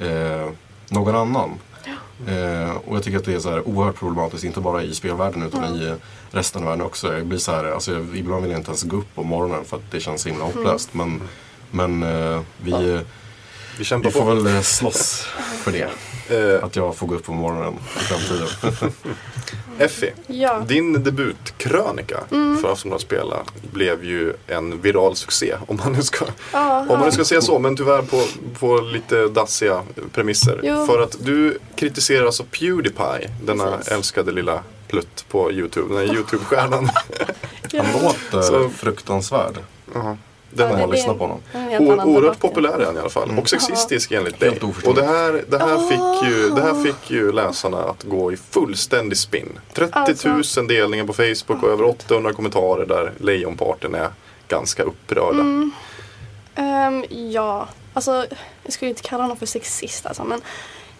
[0.00, 0.48] eh,
[0.88, 1.50] någon annan.
[2.28, 5.42] Eh, och jag tycker att det är så här oerhört problematiskt, inte bara i spelvärlden
[5.42, 5.94] utan i eh,
[6.30, 7.12] resten av världen också.
[7.16, 9.64] Jag blir så här, alltså, jag, ibland vill jag inte ens gå upp på morgonen
[9.64, 10.94] för att det känns så himla hopplöst.
[10.94, 11.22] Men,
[11.70, 13.00] men eh, vi, eh,
[13.78, 14.34] Vi kämpar vi får på.
[14.34, 15.26] väl eh, slåss
[15.62, 15.90] för det.
[16.36, 18.48] Eh, Att jag får gå upp på morgonen i framtiden.
[19.80, 20.54] Effie, Ja.
[20.54, 20.66] Mm.
[20.66, 22.20] din debutkrönika
[22.62, 23.36] för Aftonbladet Spela
[23.72, 25.54] blev ju en viral succé.
[25.66, 28.22] Om man nu ska, Ja, om man nu ska säga så, men tyvärr på,
[28.58, 30.60] på lite dassiga premisser.
[30.62, 30.86] Jo.
[30.86, 33.92] För att du kritiserar alltså Pewdiepie, denna Precis.
[33.92, 36.90] älskade lilla plutt på YouTube, den här YouTube-stjärnan.
[37.72, 39.58] Han låter Så- fruktansvärd
[39.94, 40.04] Jaha.
[40.04, 40.16] Ja,
[40.50, 41.40] Det- man det- lyssnar på honom.
[41.54, 42.40] oerhört debatt.
[42.40, 43.38] populär är han i alla fall.
[43.38, 44.58] Och sexistisk enligt dig.
[44.86, 48.36] Och det här, det, här fick ju, det här fick ju läsarna att gå i
[48.36, 49.58] fullständig spinn.
[49.74, 49.92] 30
[50.28, 50.62] 000 Alltså.
[50.62, 54.08] delningar på Facebook och över 800 kommentarer där lejonparten är
[54.48, 55.40] ganska upprörda.
[55.40, 55.72] Mm.
[56.54, 58.26] Ehm, ja, alltså
[58.62, 60.40] jag skulle inte kalla honom för sexist alltså, men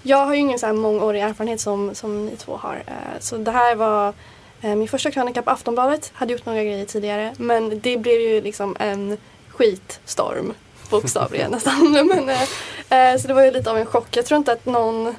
[0.03, 2.83] jag har ju ingen så här mångårig erfarenhet som, som ni två har.
[2.87, 4.13] Eh, så det här var
[4.61, 6.11] eh, min första krönika på Aftonbladet.
[6.15, 9.17] Hade gjort några grejer tidigare men det blev ju liksom en
[9.61, 10.55] skitstorm
[10.91, 11.93] bokstavligen nästan.
[11.93, 14.17] Men, eh, eh, så det var ju lite av en chock.
[14.17, 15.15] Jag tror inte att någon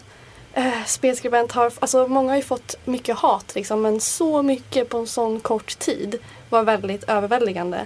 [0.53, 4.97] eh, spelskribent har, alltså många har ju fått mycket hat liksom men så mycket på
[4.97, 7.85] en sån kort tid var väldigt överväldigande.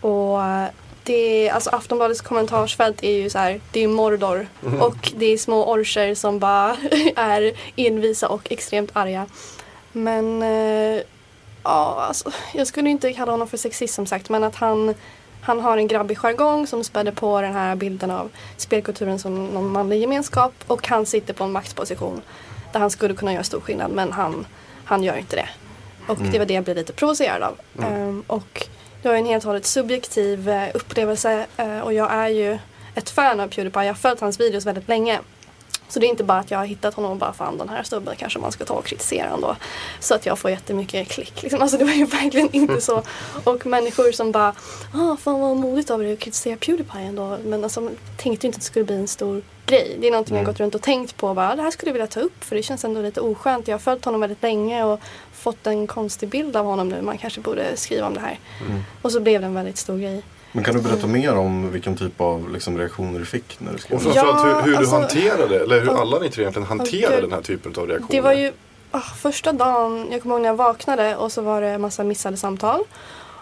[0.00, 0.68] Och eh,
[1.02, 4.46] det, alltså Aftonbladets kommentarsfält är ju så här, det är Mordor
[4.80, 6.76] och det är små orcher som bara
[7.16, 9.26] är envisa och extremt arga.
[9.92, 11.02] Men eh,
[11.64, 14.94] ja, alltså, jag skulle inte kalla honom för sexist som sagt men att han,
[15.42, 19.68] han har en grabbig jargong som späder på den här bilden av spelkulturen som någon
[19.68, 22.22] manlig gemenskap och han sitter på en maktposition
[22.72, 24.46] där han skulle kunna göra stor skillnad men han,
[24.84, 25.48] han gör inte det.
[26.06, 27.60] Och det var det jag blev lite provocerad av.
[27.84, 28.66] Ehm, och
[29.02, 32.58] det var en helt och hållet subjektiv eh, upplevelse eh, och jag är ju
[32.94, 33.82] ett fan av Pewdiepie.
[33.82, 35.20] Jag har följt hans videos väldigt länge.
[35.90, 37.82] Så det är inte bara att jag har hittat honom och bara fan den här
[37.82, 39.56] stubben kanske man ska ta och kritisera ändå.
[40.00, 41.42] Så att jag får jättemycket klick.
[41.42, 41.62] Liksom.
[41.62, 43.02] Alltså det var ju verkligen inte så.
[43.44, 44.54] Och människor som bara
[44.94, 47.38] ah, fan vad modigt av dig att kritisera Pewdiepie ändå.
[47.44, 49.96] Men alltså tänkte ju inte att det skulle bli en stor grej.
[50.00, 51.34] Det är någonting jag gått runt och tänkt på.
[51.34, 53.68] Bara, det här skulle jag vilja ta upp för det känns ändå lite oskönt.
[53.68, 55.00] Jag har följt honom väldigt länge och
[55.32, 57.02] fått en konstig bild av honom nu.
[57.02, 58.38] Man kanske borde skriva om det här.
[59.02, 60.22] Och så blev det en väldigt stor grej.
[60.52, 63.78] Men kan du berätta mer om vilken typ av liksom, reaktioner du fick när du
[63.78, 63.96] skrev?
[63.96, 66.68] Och framförallt hur, hur Ja, du alltså- hanterade, eller hur och- alla ni tre egentligen
[66.68, 67.24] hanterade gud.
[67.24, 68.10] den här typen av reaktioner.
[68.10, 68.52] Det var ju
[68.90, 72.04] ah, första dagen, jag kommer ihåg när jag vaknade och så var det en massa
[72.04, 72.80] missade samtal.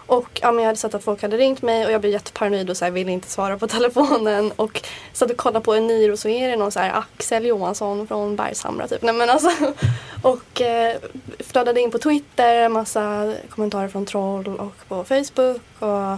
[0.05, 2.69] Och ja, men jag hade sett att folk hade ringt mig och jag blev jätteparanoid
[2.69, 4.51] och så här, ville inte svara på telefonen.
[4.55, 4.81] Och
[5.13, 8.87] satt och kollade på Eniro så är det någon så här Axel Johansson från Bergshamra
[8.87, 9.01] typ.
[9.01, 9.49] Nej, men alltså,
[10.21, 10.95] och eh,
[11.39, 15.61] flödade in på Twitter, en massa kommentarer från troll och på Facebook.
[15.79, 16.17] Och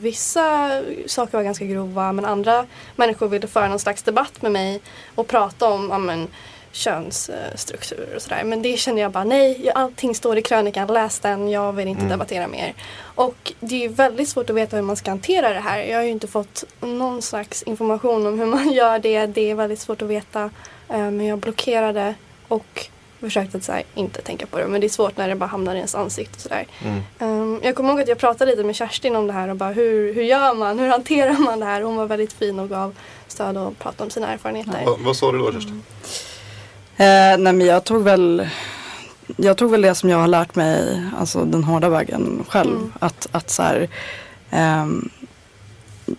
[0.00, 0.70] Vissa
[1.06, 4.80] saker var ganska grova men andra människor ville föra någon slags debatt med mig
[5.14, 6.28] och prata om ja, men,
[6.72, 8.44] könsstrukturer och sådär.
[8.44, 12.04] Men det kände jag bara nej, allting står i krönikan, läs den, jag vill inte
[12.04, 12.74] debattera mer.
[13.14, 15.82] Och det är ju väldigt svårt att veta hur man ska hantera det här.
[15.82, 19.26] Jag har ju inte fått någon slags information om hur man gör det.
[19.26, 20.50] Det är väldigt svårt att veta.
[20.88, 22.14] Eh, Men jag blockerade
[22.48, 22.89] och
[23.20, 24.66] försökte att så här, inte tänka på det.
[24.66, 26.66] Men det är svårt när det bara hamnar i ens ansikte och sådär.
[27.18, 29.72] Um, jag kommer ihåg att jag pratade lite med Kerstin om det här och bara
[29.72, 30.78] hur, hur gör man?
[30.78, 31.82] Hur hanterar man det här?
[31.82, 32.94] Hon var väldigt fin och gav
[33.28, 34.84] stöd och pratade om sina erfarenheter.
[34.86, 35.82] Va, vad sa du då Kerstin?
[36.96, 37.04] Eh,
[37.38, 38.48] nej men jag tog väl
[39.36, 42.76] jag tog väl det som jag har lärt mig, alltså den hårda vägen själv.
[42.76, 42.92] Mm.
[42.98, 43.88] Att, att så här,
[44.50, 45.10] ehm,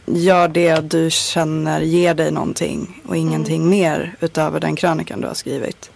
[0.06, 5.34] gör det du känner ger dig någonting och ingenting mer utöver den krönikan du har
[5.34, 5.92] skrivit.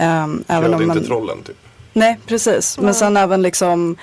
[0.00, 1.56] Um, även om inte man, trollen typ.
[1.92, 2.78] Nej, precis.
[2.78, 3.96] Men sen även liksom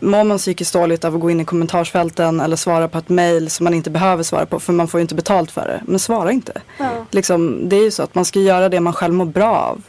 [0.00, 3.50] Mår man psykiskt dåligt av att gå in i kommentarsfälten eller svara på ett mail
[3.50, 5.82] som man inte behöver svara på för man får ju inte betalt för det.
[5.86, 6.60] Men svara inte.
[6.78, 6.90] Ja.
[7.10, 9.82] Liksom, det är ju så att man ska göra det man själv mår bra av.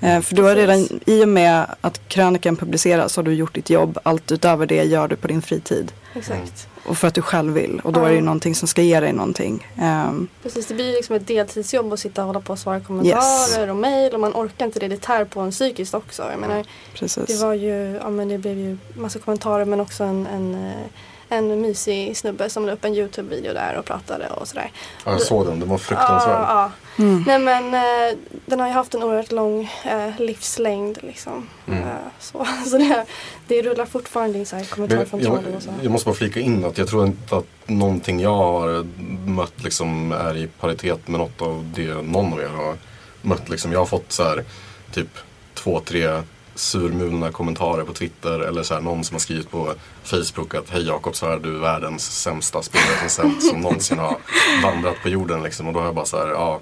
[0.00, 3.70] Eh, för du har redan, i och med att krönikan publiceras har du gjort ditt
[3.70, 3.98] jobb.
[4.02, 5.92] Allt utöver det gör du på din fritid.
[6.14, 6.68] Exakt.
[6.86, 7.80] Och för att du själv vill.
[7.84, 9.66] Och då är det ju någonting som ska ge dig någonting.
[9.78, 13.68] Ehm, Precis, det blir liksom ett deltidsjobb att sitta och hålla på och svara kommentarer
[13.70, 14.88] och mejl och man orkar inte det.
[14.88, 16.22] Det tär på en psykiskt också.
[16.30, 17.26] Jag menar, precis.
[17.26, 20.86] det var ju, ja men det blev ju massa kommentarer men också en, en, eh,
[21.34, 24.70] en mysig snubbe som la upp en Youtube-video där och pratade och sådär.
[25.04, 26.36] Ja, jag såg den, den var fruktansvärd.
[26.40, 27.04] Ja, ja.
[27.04, 27.24] Mm.
[27.26, 31.48] Nej men eh, den har ju haft en oerhört lång eh, livslängd liksom.
[31.66, 31.82] Mm.
[31.82, 31.88] Eh,
[32.20, 33.04] så så det,
[33.46, 35.70] det rullar fortfarande in så här kommentarer Men från jag, och så.
[35.82, 38.86] jag måste bara flika in att jag tror inte att någonting jag har
[39.30, 42.76] mött liksom är i paritet med något av det någon av er har
[43.22, 43.48] mött.
[43.48, 43.72] Liksom.
[43.72, 44.44] Jag har fått så här,
[44.92, 45.08] typ
[45.54, 46.22] två, tre
[46.54, 50.86] surmulna kommentarer på Twitter eller så här, någon som har skrivit på Facebook att Hej
[50.86, 54.16] Jakob, så är du världens sämsta spelrecensent som någonsin har
[54.62, 55.42] vandrat på jorden.
[55.42, 55.66] Liksom.
[55.66, 56.60] Och då har jag bara så här, ja.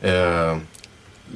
[0.00, 0.56] Eh,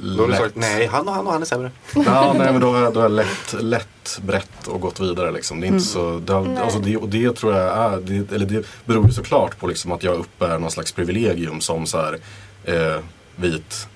[0.01, 1.71] Då har du sagt nej, han och han och han är sämre.
[1.95, 5.31] Ja, nej men då har jag, då har jag lätt, lätt brett och gått vidare
[5.31, 5.59] liksom.
[5.59, 8.45] Det är inte så, det, har, alltså det, och det tror jag är, det, eller
[8.45, 12.19] det beror ju såklart på liksom att jag uppbär någon slags privilegium som så här
[12.63, 13.01] eh,
[13.35, 13.87] vit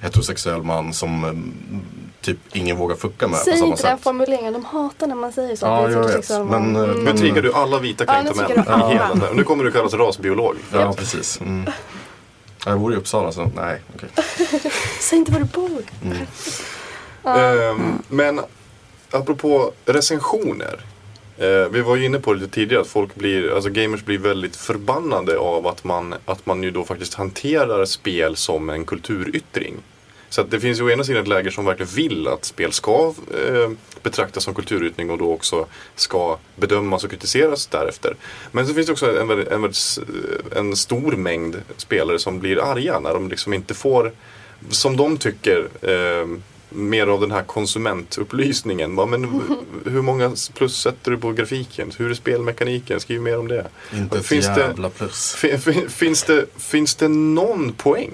[0.00, 1.52] heterosexuell man som mm,
[2.26, 4.04] typ ingen vågar fucka med Säg på samma inte den sätt.
[4.04, 5.66] formuleringen, de hatar när man säger så.
[5.66, 6.16] Ja, jag vet.
[6.16, 7.04] liksom, Men, eh, mm.
[7.04, 9.36] Nu triggar du alla vita Ja, kränkta nu män i hela den.
[9.36, 10.56] Nu kommer du kallas rasbiolog.
[10.72, 11.40] Ja, precis.
[11.40, 11.64] Mm.
[11.66, 14.08] Ja, Jag bor i Uppsala så nej, okej.
[15.00, 15.82] Säg inte var du bor.
[17.24, 18.40] Ehm, men
[19.10, 20.80] apropå recensioner.
[21.38, 24.18] Eh, vi var ju inne på det lite tidigare att folk blir, alltså gamers blir
[24.18, 29.74] väldigt förbannade av att man, att man ju då faktiskt hanterar spel som en kulturyttring.
[30.28, 32.72] Så att det finns ju å ena sidan ett läger som verkligen vill att spel
[32.72, 33.70] ska eh,
[34.02, 38.16] betraktas som kulturyttring och då också ska bedömas och kritiseras därefter.
[38.52, 40.00] Men så finns det också en, en, s-
[40.56, 44.12] en stor mängd spelare som blir arga när de liksom inte får,
[44.70, 46.26] som de tycker, eh,
[46.68, 48.96] mer av den här konsumentupplysningen.
[48.96, 49.24] Bara, Men
[49.84, 51.92] hur många plus sätter du på grafiken?
[51.98, 53.00] Hur är spelmekaniken?
[53.00, 53.66] Skriv mer om det.
[53.94, 55.34] Inte ett Finns det- jävla plus.
[55.34, 58.12] Fin- fin- Finns det, finns det någon poäng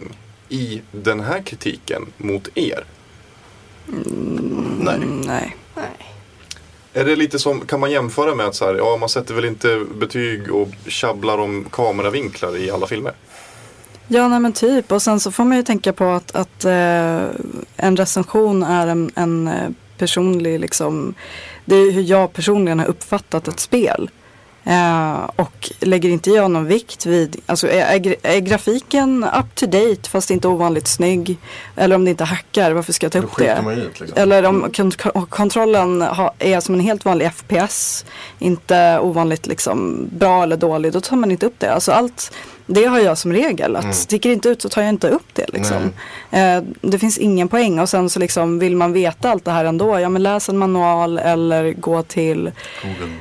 [0.52, 2.84] i den här kritiken mot er?
[3.86, 4.94] Nej.
[4.94, 5.56] Mm, nej.
[5.76, 6.12] Nej.
[6.92, 9.44] Är det lite som, kan man jämföra med att så här, ja, man sätter väl
[9.44, 13.12] inte betyg och tjabblar om kameravinklar i alla filmer?
[14.08, 14.92] Ja, nej men typ.
[14.92, 17.22] Och sen så får man ju tänka på att, att eh,
[17.76, 21.14] en recension är en, en eh, personlig, liksom,
[21.64, 24.10] det är hur jag personligen har uppfattat ett spel.
[24.64, 29.54] Eh, och lägger inte jag någon vikt vid, alltså är, är, gra- är grafiken up
[29.54, 31.36] to date fast inte ovanligt snygg?
[31.76, 33.62] Eller om det inte hackar, varför ska jag ta upp det?
[33.76, 34.18] ut liksom.
[34.18, 38.04] Eller om kont- kontrollen ha, är som en helt vanlig FPS,
[38.38, 41.72] inte ovanligt liksom bra eller dålig, då tar man inte upp det.
[41.72, 42.32] Alltså allt,
[42.66, 43.94] det har jag som regel, att Mm.
[43.94, 45.46] sticker inte ut så tar jag inte upp det.
[45.52, 45.76] Liksom.
[46.30, 49.64] Eh, det finns ingen poäng och sen så liksom vill man veta allt det här
[49.64, 52.50] ändå, ja men läs en manual eller gå till
[52.82, 53.12] Google.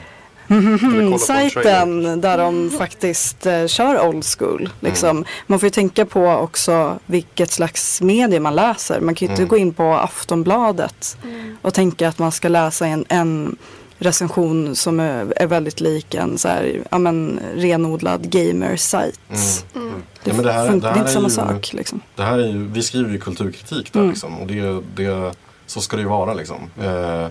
[1.20, 4.70] Sajten där de faktiskt eh, kör old school.
[4.80, 5.26] Liksom.
[5.48, 9.00] Man får ju tänka på också vilket slags medie man läser.
[9.02, 9.50] Man kan ju inte Mm.
[9.50, 11.18] gå in på Aftonbladet
[11.62, 13.56] och tänka att man ska läsa en, en
[13.98, 19.20] recension som är, är väldigt lik en så här, ja, men, renodlad gamer-sajt.
[19.30, 19.42] Mm.
[19.88, 20.02] Mm.
[20.24, 21.74] Det, Ja, men det här- funkar det här inte är samma ju- sak.
[21.74, 22.02] Liksom.
[22.16, 24.12] Det här är ju, vi skriver ju kulturkritik där Mm.
[24.12, 24.38] liksom.
[24.40, 25.34] Och det, det
[25.66, 26.58] så ska det ju vara liksom.
[26.78, 27.28] Eh,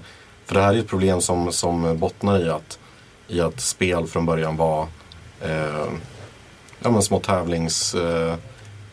[0.46, 2.78] för det här är ett problem som, som bottnar i att,
[3.30, 4.86] i att spel från början var
[5.42, 5.86] eh,
[6.80, 8.36] ja, men små tävlingsmaskiner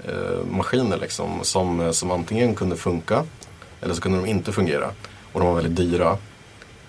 [0.07, 3.23] eh, maskiner liksom, som, som antingen kunde funka
[3.81, 4.89] eller så kunde de inte fungera.
[5.33, 6.17] Och de var väldigt dyra.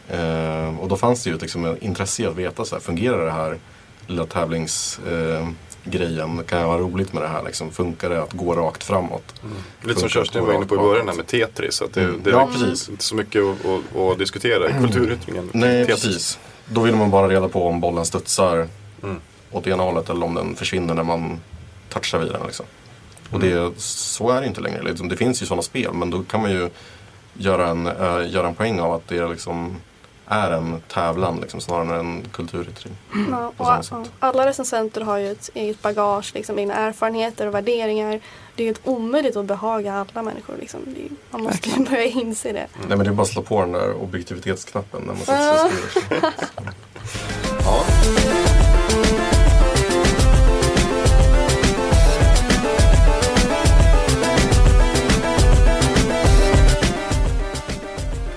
[0.09, 3.24] Eh, och då fanns det ju liksom ett intresse i att veta, så här, fungerar
[3.24, 3.59] det här
[4.07, 6.44] lilla tävlingsgrejen?
[6.46, 7.42] kan jag ha roligt med det här?
[7.42, 7.70] Liksom?
[7.70, 9.34] Funkar det att gå rakt framåt?
[9.82, 11.82] Lite som Kerstin var inne på i början med Tetris.
[11.82, 12.20] Att det, Mm.
[12.24, 12.88] det är Ja, precis.
[12.88, 15.51] inte så mycket att, att, att diskutera i kulturyttringen.
[15.53, 16.05] Nej, Tetris.
[16.05, 16.38] precis.
[16.70, 18.68] Då vill man bara reda på om bollen studsar
[19.02, 19.20] Mm.
[19.52, 21.40] åt ena hållet eller om den försvinner när man
[21.88, 22.46] touchar vid den.
[22.46, 22.66] Liksom.
[23.32, 24.82] Och det, så är det inte längre.
[24.82, 25.08] Liksom.
[25.08, 26.70] Det finns ju sådana spel men då kan man ju
[27.34, 29.76] göra en, äh, göra en poäng av att det liksom
[30.26, 32.92] är en tävlan liksom, snarare än en kulturyttring.
[33.58, 38.20] Samma ja, alla recensenter har ju ett eget bagage, liksom, egna erfarenheter och värderingar.
[38.59, 40.54] Det är helt omöjligt att behaga alla människor.
[40.61, 40.80] Liksom.
[40.84, 42.66] Det är, man måste ju börja inse det.
[42.78, 45.78] Nej men det är bara att slå på den där objektivitetsknappen när man sätter sig
[45.84, 46.32] och skriver.
[47.64, 47.84] Ja.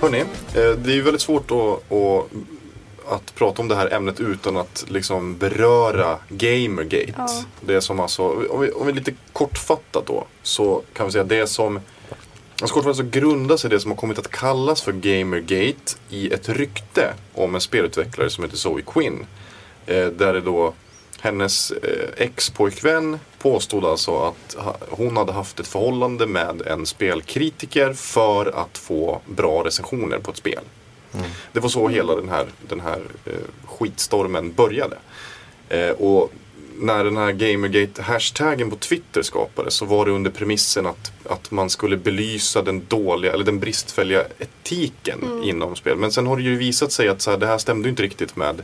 [0.00, 2.30] Hörni, eh, det är ju väldigt svårt att, att,
[3.08, 7.14] att prata om det här ämnet utan att liksom beröra Gamergate.
[7.16, 7.28] Ja.
[7.60, 11.46] Det som alltså, om vi, om vi lite kortfattat då, så kan vi säga det
[11.46, 11.80] som
[12.60, 16.48] Alltså kortfattat så grundar sig det som har kommit att kallas för Gamergate i ett
[16.48, 19.26] rykte om en spelutvecklare som heter Zoe Quinn.
[19.86, 20.74] Eh, där det då
[21.20, 27.92] hennes eh, ex-pojkvän påstod alltså att ha, hon hade haft ett förhållande med en spelkritiker
[27.92, 30.62] för att få bra recensioner på ett spel.
[31.52, 33.32] Det var så hela den här, den här eh,
[33.66, 34.96] skitstormen började.
[35.68, 36.32] Eh, och
[36.78, 41.70] när den här Gamergate-hashtaggen på Twitter skapades så var det under premissen att, att man
[41.70, 45.96] skulle belysa den dåliga eller den bristfälliga etiken inom spel.
[45.96, 48.36] Men sen har det ju visat sig att så här, det här stämde inte riktigt
[48.36, 48.62] med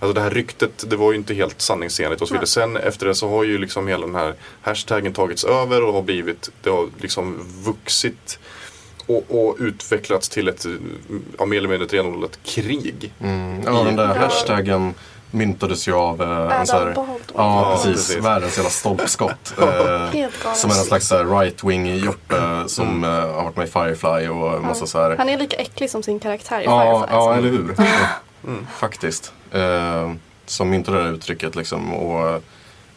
[0.00, 2.46] Alltså det här ryktet, det var ju inte helt sanningsenligt och så vidare.
[2.46, 6.02] Sen efter det så har ju liksom hela den här hashtaggen tagits över och har
[6.02, 8.38] blivit, det har liksom vuxit
[9.08, 10.66] och, och utvecklats till ett,
[11.38, 13.12] ja, mer eller mindre ett renodlat krig.
[13.20, 13.62] Mm.
[13.66, 14.94] Ja, den där hashtaggen
[15.30, 16.92] myntades ju av eh, en så här.
[16.96, 17.92] Ja, Ja, precis.
[18.08, 18.24] precis.
[18.24, 19.54] Världens jävla stolpskott.
[19.62, 24.28] Eh, som är en slags här right-wing hjorte som eh, har varit med i Firefly
[24.28, 25.16] och massa så här.
[25.16, 27.16] Han är lika äcklig som sin karaktär i Ja, Firefly.
[27.16, 27.74] ja eller hur.
[28.78, 29.32] Faktiskt.
[29.52, 30.12] Eh,
[30.46, 31.94] som myntade det här uttrycket liksom.
[31.94, 32.42] Och,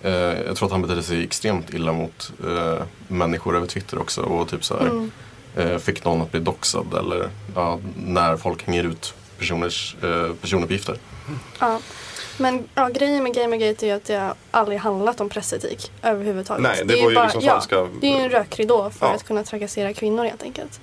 [0.02, 0.14] eh,
[0.48, 4.22] jag tror att han betedde sig extremt illa mot eh, människor över Twitter också.
[4.22, 5.12] Och typ så här, Mm.
[5.58, 10.98] Eh, fick någon att bli doxad eller ja, när folk hänger ut personers eh, personuppgifter.
[11.60, 11.80] Ja.
[12.38, 16.64] Men ja, grejen med Gamergate är ju att det har aldrig handlat om pressetik överhuvudtaget.
[16.64, 19.06] Nej, det är var ju bara, liksom ja, falska- Det är ju en rökridå för
[19.06, 19.14] Ja.
[19.14, 20.80] att kunna trakassera kvinnor helt enkelt.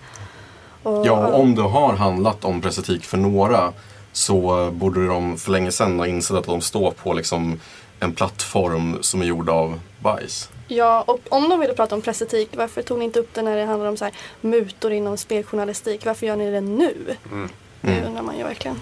[0.82, 3.72] Och, Ja, och om det har handlat om pressetik för några
[4.12, 7.60] så borde de för länge sedan ha insett att de står på liksom
[8.00, 10.50] en plattform som är gjord av bajs.
[10.68, 13.56] Ja, och om de ville prata om pressetik, varför tog ni inte upp det när
[13.56, 16.06] det handlar om så här, mutor inom speljournalistik?
[16.06, 16.94] Varför gör ni det nu?
[17.32, 17.48] Mm.
[17.80, 18.76] Det undrar man ju verkligen.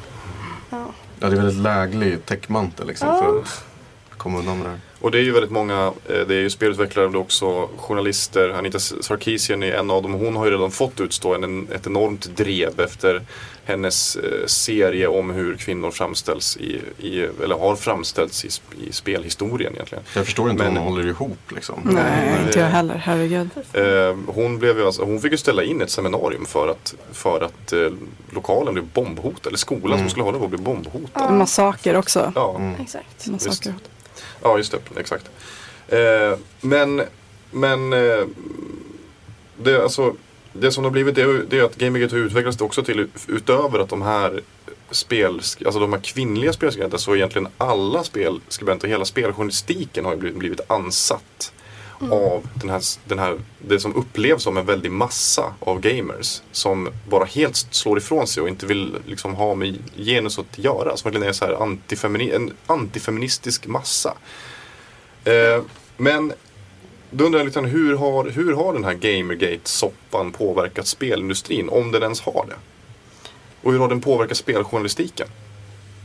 [0.71, 0.87] Ja.
[1.21, 3.23] Ja, det är väldigt läglig täckmantel liksom Ja.
[3.23, 3.65] för att
[4.17, 4.81] komma undan med det här.
[5.01, 8.51] Och det är ju väldigt många, eh, det är ju spelutvecklare och också journalister.
[8.51, 10.13] Anita Sarkeesian är en av dem.
[10.13, 13.23] Hon har ju redan fått utstå en, ett enormt drev efter
[13.67, 18.49] hennes eh, serie om hur kvinnor framställs i, i eller har framställts i,
[18.89, 20.05] i spelhistorien egentligen.
[20.15, 21.81] Jag förstår inte Men- de håller ihop liksom.
[21.85, 22.43] Nej, Nej.
[22.47, 22.95] inte jag heller.
[22.95, 23.49] Herregud.
[23.73, 27.41] Eh, hon, blev ju alltså, hon fick ju ställa in ett seminarium för att, för
[27.41, 27.89] att eh,
[28.31, 29.47] lokalen blev bombhotad.
[29.47, 29.99] Eller skolan Mm.
[29.99, 31.33] som skulle hålla på blev bombhotad.
[31.35, 32.33] Massaker också.
[32.35, 32.61] Ja.
[32.81, 33.27] Exakt.
[33.27, 33.75] Massaker.
[34.43, 35.01] Ja, just det.
[35.01, 35.31] Exakt.
[35.89, 37.03] Eh, men
[37.51, 38.25] men eh,
[39.63, 40.15] det, alltså,
[40.61, 43.89] det som har blivit det är, det att Gamergate har utvecklats också till utöver att
[43.89, 44.41] de här
[44.91, 50.39] spel, alltså de här kvinnliga spelskribenterna så egentligen alla spelskribenter, hela speljournalistiken har ju blivit,
[50.39, 51.53] blivit ansatt
[52.11, 56.89] av den här, den här, det som upplevs som en väldig massa av gamers som
[57.09, 60.97] bara helt slår ifrån sig och inte vill liksom ha med genus att göra.
[60.97, 64.15] Som verkligen är så här antifemini, en antifeministisk massa.
[65.25, 65.63] Eh,
[65.97, 66.33] men
[67.11, 71.69] då undrar jag lite hur har, hur har den här Gamergate-soppan påverkat spelindustrin?
[71.69, 72.57] Om den ens har det.
[73.63, 75.29] Och hur har den påverkat speljournalistiken?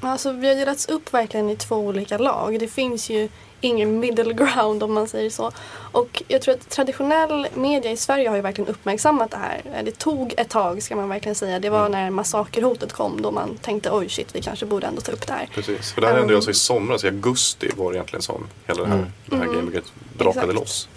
[0.01, 2.59] Alltså, vi har delats upp verkligen i två olika lag.
[2.59, 3.29] Det finns ju
[3.61, 5.51] ingen middle ground om man säger så.
[5.91, 9.81] Och jag tror att traditionell media i Sverige har ju verkligen uppmärksammat det här.
[9.83, 11.59] Det tog ett tag ska man verkligen säga.
[11.59, 15.11] Det var när massakerhotet kom då man tänkte oj shit vi kanske borde ändå ta
[15.11, 15.49] upp det här.
[15.53, 15.91] Precis.
[15.91, 18.47] För det här hände ju Um, alltså i somras, i augusti var det egentligen som
[18.67, 19.55] hela det här, det här Mm.
[19.55, 19.87] Gamergate
[20.17, 20.59] brakade Exakt.
[20.59, 20.87] loss.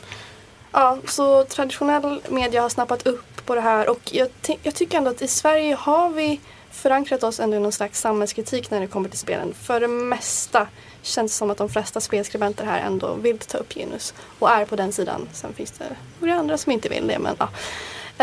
[0.72, 4.28] Ja, så traditionell media har snappat upp på det här och jag,
[4.62, 6.40] jag tycker ändå att i Sverige har vi
[6.75, 9.55] förankrat oss ändå i någon slags samhällskritik när det kommer till spelen.
[9.55, 10.68] För det mesta
[11.03, 14.64] känns det som att de flesta spelskribenter här ändå vill ta upp genus och är
[14.64, 15.29] på den sidan.
[15.33, 15.85] Sen finns det
[16.20, 17.49] några andra som inte vill det men ja.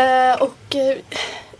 [0.02, 0.98] Eh, och eh,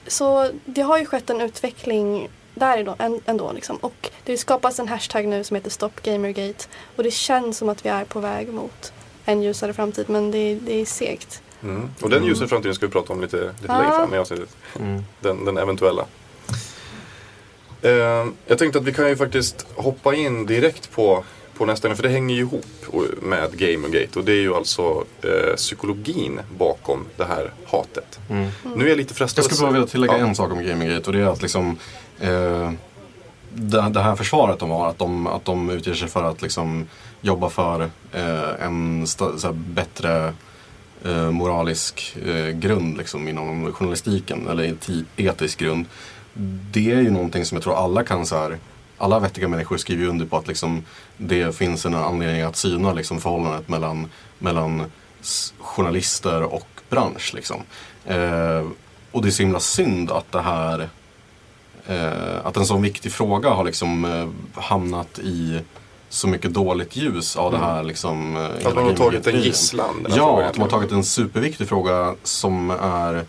[0.06, 3.76] så det har ju skett en utveckling där ändå, än- ändå liksom.
[3.76, 6.64] Och det skapas en hashtag nu som heter Stop Gamergate
[6.96, 8.92] och det känns som att vi är på väg mot
[9.24, 11.42] en ljusare framtid men det, det är segt.
[11.62, 11.90] Mm.
[12.02, 13.78] Och den ljusare framtiden ska vi prata om lite, lite Ja.
[13.78, 14.56] längre fram i avsnittet.
[14.80, 15.02] Mm.
[15.20, 16.06] Den, den eventuella.
[17.82, 21.24] Eh, jag tänkte att vi kan ju faktiskt hoppa in direkt på,
[21.54, 22.66] på nästa ämne, för det hänger ju ihop
[23.22, 28.20] med Gamergate och det är ju alltså eh, psykologin bakom det här hatet.
[28.30, 28.48] Mm.
[28.76, 30.26] Nu är jag lite frestad Jag skulle bara vilja tillägga Ja.
[30.26, 31.76] en sak om Gaminggate och det är att liksom
[32.20, 32.72] eh,
[33.54, 36.86] det, det här försvaret de har, att de, att de utger sig för att liksom
[37.20, 40.32] jobba för eh, en sta, bättre
[41.04, 45.86] eh, moralisk eh, grund liksom, inom journalistiken, eller eti, etisk grund.
[46.70, 48.58] Det är ju någonting som jag tror alla kan så här,
[48.98, 50.84] alla vettiga människor skriver ju under på att liksom,
[51.16, 54.08] det finns en anledning att syna liksom, förhållandet mellan,
[54.38, 54.82] mellan
[55.58, 57.34] journalister och bransch.
[57.34, 57.62] Liksom.
[58.06, 58.66] Eh,
[59.12, 60.88] och det är så himla synd att det här
[61.86, 65.60] eh, att en sån viktig fråga har liksom eh, hamnat i
[66.08, 70.06] så mycket dåligt ljus av det här liksom eh, Att man har tagit en gisslan.
[70.08, 73.24] Ja, att de har tagit en superviktig fråga som är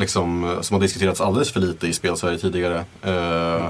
[0.00, 2.84] liksom, som har diskuterats alldeles för lite i spelsverige tidigare.
[3.02, 3.66] Eh,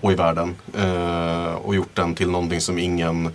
[0.00, 0.54] och i världen.
[0.78, 3.32] Eh, och gjort den till någonting som ingen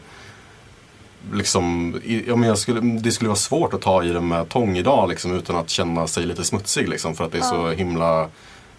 [1.34, 1.94] Liksom,
[2.28, 5.10] ja, men jag skulle, det skulle vara svårt att ta i den med tång idag
[5.10, 8.28] liksom, utan att känna sig lite smutsig liksom, för att det är så himla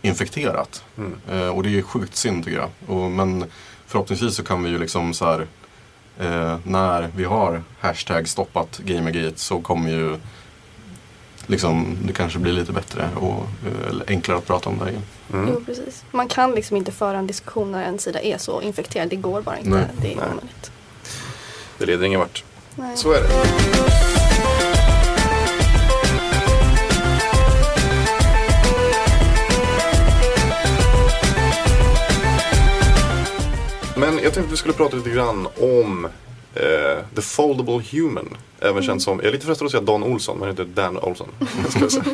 [0.02, 0.84] infekterat.
[0.98, 1.14] Mm.
[1.30, 2.96] Eh, och det är ju sjukt synd tycker jag.
[2.96, 3.44] Och, men
[3.86, 5.46] förhoppningsvis så kan vi ju liksom så här
[6.18, 10.16] eh, när vi har hashtag stoppat Gamergate så kommer ju
[11.50, 15.02] liksom det kanske blir lite bättre och eh, eller enklare att prata om det igen.
[15.32, 15.48] Mm.
[15.52, 16.04] Jo, precis.
[16.10, 19.08] Man kan liksom inte föra en diskussion när en sida är så infekterad.
[19.08, 19.70] Det går bara inte.
[19.70, 19.84] Nej.
[20.02, 20.70] Det är omöjligt.
[21.78, 22.44] Det leder ingen vart.
[22.76, 22.96] Nej.
[22.96, 23.28] Så är det.
[33.96, 36.08] Men jag tänkte att vi skulle prata lite grann om
[36.54, 38.36] eh, The Foldable Human.
[38.60, 41.28] Även känd som, jag är lite frestad att säga Dan Olsson, men heter Dan Olsson.
[41.68, 42.04] ska jag säga.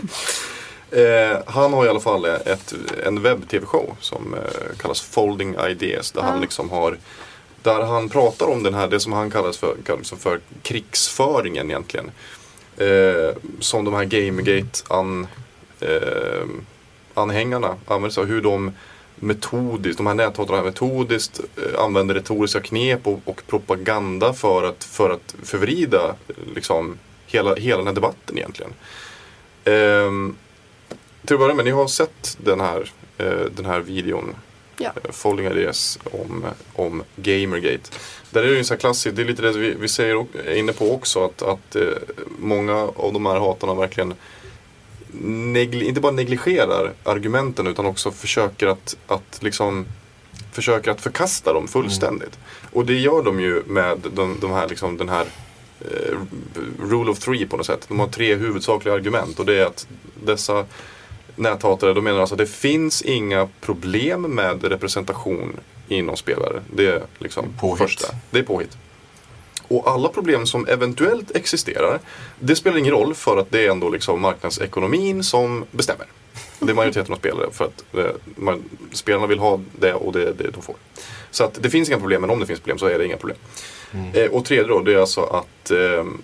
[0.90, 2.74] Eh, han har i alla fall ett,
[3.04, 6.12] en webb-tv-show som eh, kallas Folding Ideas.
[6.12, 6.40] Där han Ah.
[6.40, 6.98] liksom har
[7.62, 12.10] där han pratar om den här, det som han kallas för, kallas för krigsföringen egentligen.
[12.76, 15.26] Eh, som de här Gamergate-anhängarna
[15.80, 16.46] eh,
[17.14, 18.26] anhängarna använder sig av.
[18.26, 18.72] Hur de
[19.16, 25.10] metodiskt, de här näthatarna metodiskt eh, använder retoriska knep och, och propaganda för att, för
[25.10, 28.72] att förvrida eh, liksom, hela, hela den här debatten egentligen.
[29.64, 30.36] Ehm,
[31.24, 34.34] till att börja med, ni har sett den här, eh, den här videon
[34.78, 34.92] Ja.
[35.10, 37.90] Folding Ideas om, om Gamergate.
[38.30, 40.54] Där är det ju så här klassiskt, det är lite det vi, vi säger, är
[40.54, 41.76] inne på också att, att
[42.38, 44.14] många av de här hatarna verkligen
[45.72, 49.86] inte bara negligerar argumenten utan också försöker att, att liksom
[50.52, 52.38] försöker att förkasta dem fullständigt.
[52.72, 55.26] Och det gör de ju med de, de här, liksom, den här
[55.80, 56.18] eh,
[56.80, 57.84] rule of three på något sätt.
[57.88, 59.86] De har tre huvudsakliga argument och det är att
[60.24, 60.64] dessa
[61.36, 65.56] näthatare, de menar alltså att det finns inga problem med representation
[65.88, 66.62] inom spelare.
[66.74, 67.78] Det är liksom Påhitt.
[67.78, 68.14] första.
[68.30, 68.76] Det är påhitt.
[69.68, 72.00] Och alla problem som eventuellt existerar,
[72.40, 76.06] det spelar ingen roll för att det är ändå liksom marknadsekonomin som bestämmer.
[76.58, 78.04] Det är majoriteten av spelare för att eh,
[78.36, 80.76] man, spelarna vill ha det och det är det de får.
[81.30, 83.16] Så att det finns inga problem, men om det finns problem så är det inga
[83.16, 83.38] problem.
[84.14, 86.22] Eh, och tredje då, det är alltså att ehm,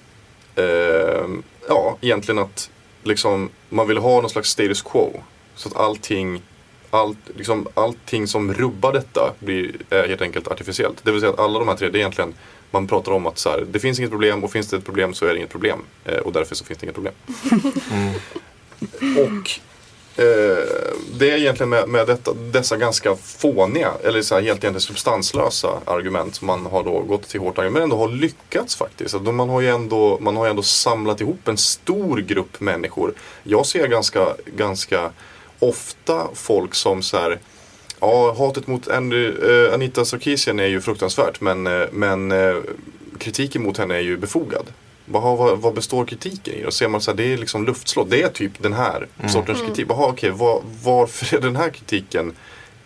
[0.57, 2.71] ehm, ja, egentligen att
[3.03, 5.23] liksom, man vill ha någon slags status quo.
[5.55, 6.43] Så att allting,
[6.91, 11.05] allt, liksom, allting som rubbar detta blir helt enkelt artificiellt.
[11.05, 12.35] Det vill säga att alla de här tre, det är egentligen
[12.73, 15.15] man pratar om att så här, det finns inget problem och finns det ett problem
[15.15, 15.79] så är det inget problem.
[16.05, 17.15] Eh, och därför så finns det inget problem.
[19.17, 19.51] Och
[20.23, 20.65] eh,
[21.19, 25.81] det är egentligen med, med detta, dessa ganska fåniga, eller så här, helt egentligen substanslösa
[25.85, 29.15] argument som man har då gått till hårt argument, men ändå har lyckats faktiskt.
[29.15, 33.15] Att man, har ju ändå, man har ju ändå samlat ihop en stor grupp människor.
[33.43, 35.11] Jag ser ganska, ganska
[35.59, 37.39] ofta folk som så här
[38.03, 42.57] Ja, hatet mot Andy, eh, Anita Sarkeesian är ju fruktansvärt men, eh, men eh,
[43.19, 44.67] kritiken mot henne är ju befogad.
[45.05, 46.63] Vad, vad, vad består kritiken i?
[46.63, 48.11] Då ser man så här, det är liksom luftslott.
[48.11, 49.87] Det är typ den här sortens kritik.
[49.89, 52.33] Jaha, okej, var, varför är den här kritiken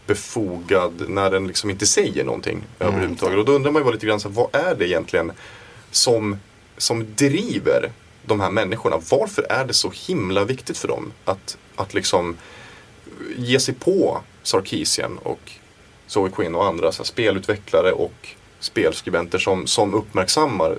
[0.06, 3.38] befogad när den liksom inte säger någonting överhuvudtaget?
[3.38, 5.32] Och då undrar man ju bara lite grann, så här, vad är det egentligen
[5.90, 6.36] som,
[6.76, 7.90] som driver
[8.26, 8.96] de här människorna.
[9.10, 12.36] Varför är det så himla viktigt för dem att, att liksom
[13.36, 15.52] ge sig på Sarkisian och
[16.06, 18.28] Zoe Quinn och andra så här, spelutvecklare och
[18.60, 20.78] spelskribenter som, som uppmärksammar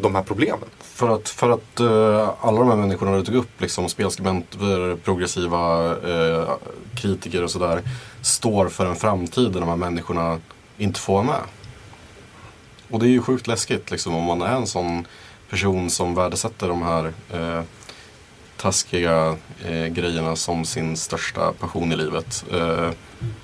[0.00, 0.68] de här problemen.
[0.80, 5.94] För att, för att uh, alla de här människorna du tog upp, liksom spelskribenter, progressiva
[5.94, 6.50] uh,
[6.96, 7.82] kritiker och sådär,
[8.22, 10.40] står för en framtid där de här människorna
[10.78, 11.42] inte får vara med.
[12.90, 15.06] Och det är ju sjukt läskigt liksom, om man är en sån
[15.50, 17.62] person som värdesätter de här uh,
[18.60, 19.36] taskiga
[19.68, 22.44] eh, grejerna som sin största passion i livet.
[22.52, 22.90] Eh,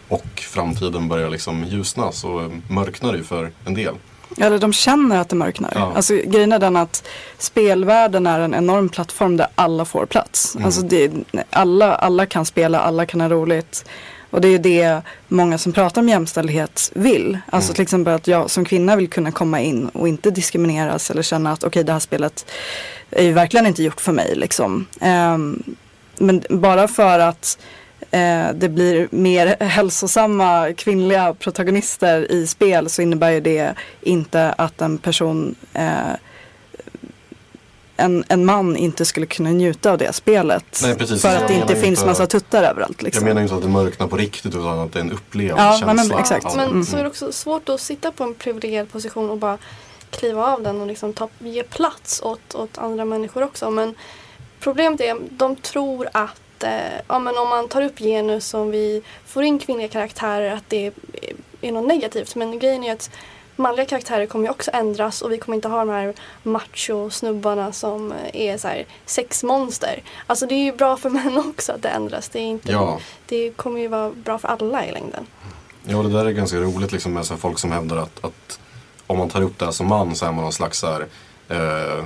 [0.08, 3.94] och framtiden börjar liksom ljusna så mörknar det ju för en del.
[4.38, 5.72] Eller de känner att det mörknar.
[5.74, 5.92] Ja.
[5.96, 7.08] Alltså, grejen är den att
[7.38, 10.54] spelvärlden är en enorm plattform där alla får plats.
[10.54, 10.66] Mm.
[10.66, 11.12] Alltså, det,
[11.50, 13.84] alla, alla kan spela, alla kan ha roligt.
[14.36, 17.38] Och det är ju det många som pratar om jämställdhet vill.
[17.50, 17.74] Alltså Mm.
[17.74, 21.52] till exempel att jag som kvinna vill kunna komma in och inte diskrimineras eller känna
[21.52, 22.46] att okej det här spelet
[23.10, 24.34] är ju verkligen inte gjort för mig.
[24.34, 24.86] Liksom.
[25.00, 25.62] Ehm,
[26.18, 27.58] men bara för att
[28.10, 34.80] eh, det blir mer hälsosamma kvinnliga protagonister i spel så innebär ju det inte att
[34.80, 36.12] en person eh,
[37.96, 40.80] en, en man inte skulle kunna njuta av det spelet.
[40.82, 41.22] Nej, precis.
[41.22, 43.02] för att det inte finns inte- massa tuttar överallt.
[43.02, 43.26] Liksom.
[43.26, 45.76] Jag menar inte att det mörknar på riktigt utan att det är en upplevd Ja,
[45.80, 45.94] känsla.
[45.94, 46.46] men exakt.
[46.46, 46.84] av- Men Mm.
[46.84, 49.58] så är det också svårt att sitta på en privilegierad position och bara
[50.10, 53.70] kliva av den och liksom ta, ge plats åt, åt andra människor också.
[53.70, 53.94] Men
[54.60, 56.70] problemet är att de tror att eh,
[57.08, 60.86] ja, men om man tar upp genus och vi får in kvinnliga karaktärer att det
[60.86, 60.92] är,
[61.60, 62.34] är något negativt.
[62.34, 63.10] Men grejen är att
[63.56, 68.14] manliga karaktärer kommer ju också ändras och vi kommer inte ha de här macho-snubbarna som
[68.32, 70.02] är så här sexmonster.
[70.26, 72.28] Alltså det är ju bra för män också att det ändras.
[72.28, 73.00] Det, är inte, Ja.
[73.26, 75.26] det kommer ju vara bra för alla i längden.
[75.84, 78.58] Ja, det där är ganska roligt liksom med så folk som hävdar att, att
[79.06, 81.06] om man tar upp det här som man så är man någon slags så här,
[81.48, 82.04] eh,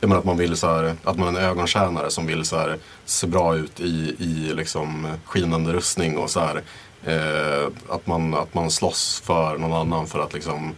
[0.00, 2.56] jag menar att man vill så här, att man är en ögontjänare som vill så
[2.56, 6.62] här, se bra ut i, i liksom skinande rustning och så här,
[7.04, 10.74] eh, att, man, att man slåss för någon annan för att liksom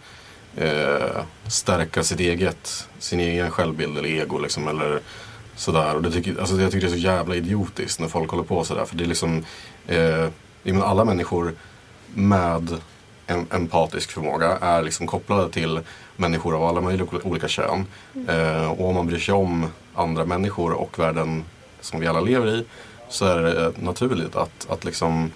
[0.55, 5.01] eh, stärka sitt eget, sin egen självbild eller ego liksom, eller
[5.55, 5.95] sådär.
[5.95, 8.63] Och det tycker, alltså, jag tycker det är så jävla idiotiskt när folk håller på
[8.63, 8.85] sådär.
[8.85, 9.45] För det är liksom,
[9.87, 10.27] eh,
[10.83, 11.53] alla människor
[12.13, 12.81] med
[13.27, 15.79] en empatisk förmåga är liksom kopplade till
[16.15, 17.85] människor av alla möjliga olika kön.
[18.27, 21.43] Eh, och om man bryr sig om andra människor och världen
[21.81, 22.65] som vi alla lever i
[23.09, 25.31] så är det eh, naturligt att, att liksom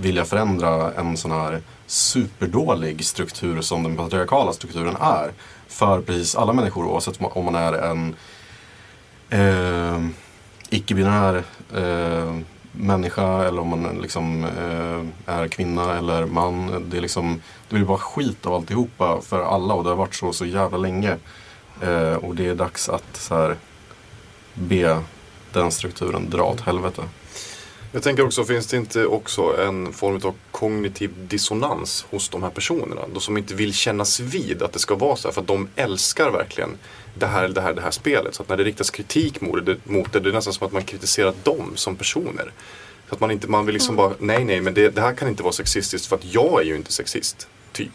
[0.00, 5.32] vilja förändra en sån här superdålig struktur som den patriarkala strukturen är.
[5.68, 8.14] För precis alla människor oavsett om man är en
[9.30, 10.08] eh,
[10.70, 12.36] icke-binär eh,
[12.72, 16.84] människa eller om man liksom eh, är kvinna eller man.
[16.90, 20.14] Det, är liksom, det blir bara skit av alltihopa för alla och det har varit
[20.14, 21.16] så så jävla länge.
[21.82, 23.56] Eh, och det är dags att så här,
[24.54, 25.02] be
[25.52, 27.02] den strukturen dra åt helvete.
[27.94, 32.50] Jag tänker också, finns det inte också en form av kognitiv dissonans hos de här
[32.50, 33.00] personerna?
[33.14, 35.68] De som inte vill kännas vid att det ska vara så här, för att de
[35.76, 36.78] älskar verkligen
[37.14, 38.34] det här, det här, det här spelet.
[38.34, 40.72] Så att när det riktas kritik mot det, mot det, det är nästan som att
[40.72, 42.52] man kritiserar dem som personer.
[43.08, 45.28] Så att man inte, man vill liksom bara, nej nej, men det, det här kan
[45.28, 47.48] inte vara sexistiskt för att jag är ju inte sexist.
[47.72, 47.90] Typ.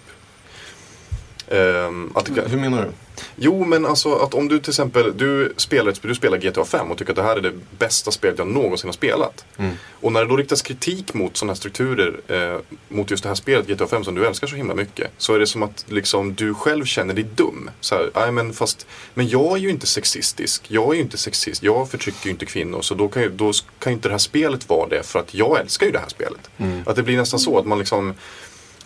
[1.48, 2.92] Ehm, att Hur menar du?
[3.36, 6.98] Jo, men alltså att om du till exempel du spelar, du spelar GTA 5 och
[6.98, 9.46] tycker att det här är det bästa spelet jag någonsin har spelat.
[9.58, 9.72] Mm.
[10.02, 13.36] Och när det då riktas kritik mot sådana här strukturer, eh, mot just det här
[13.36, 15.12] spelet GTA 5 som du älskar så himla mycket.
[15.18, 17.70] Så är det som att liksom, du själv känner dig dum.
[17.80, 21.18] Så här, "Nej, men, fast, men jag är ju inte sexistisk, jag är ju inte
[21.18, 22.82] sexist, jag förtrycker ju inte kvinnor.
[22.82, 25.34] Så då kan ju, då kan ju inte det här spelet vara det för att
[25.34, 26.50] jag älskar ju det här spelet.
[26.86, 28.14] Att det blir nästan så att man liksom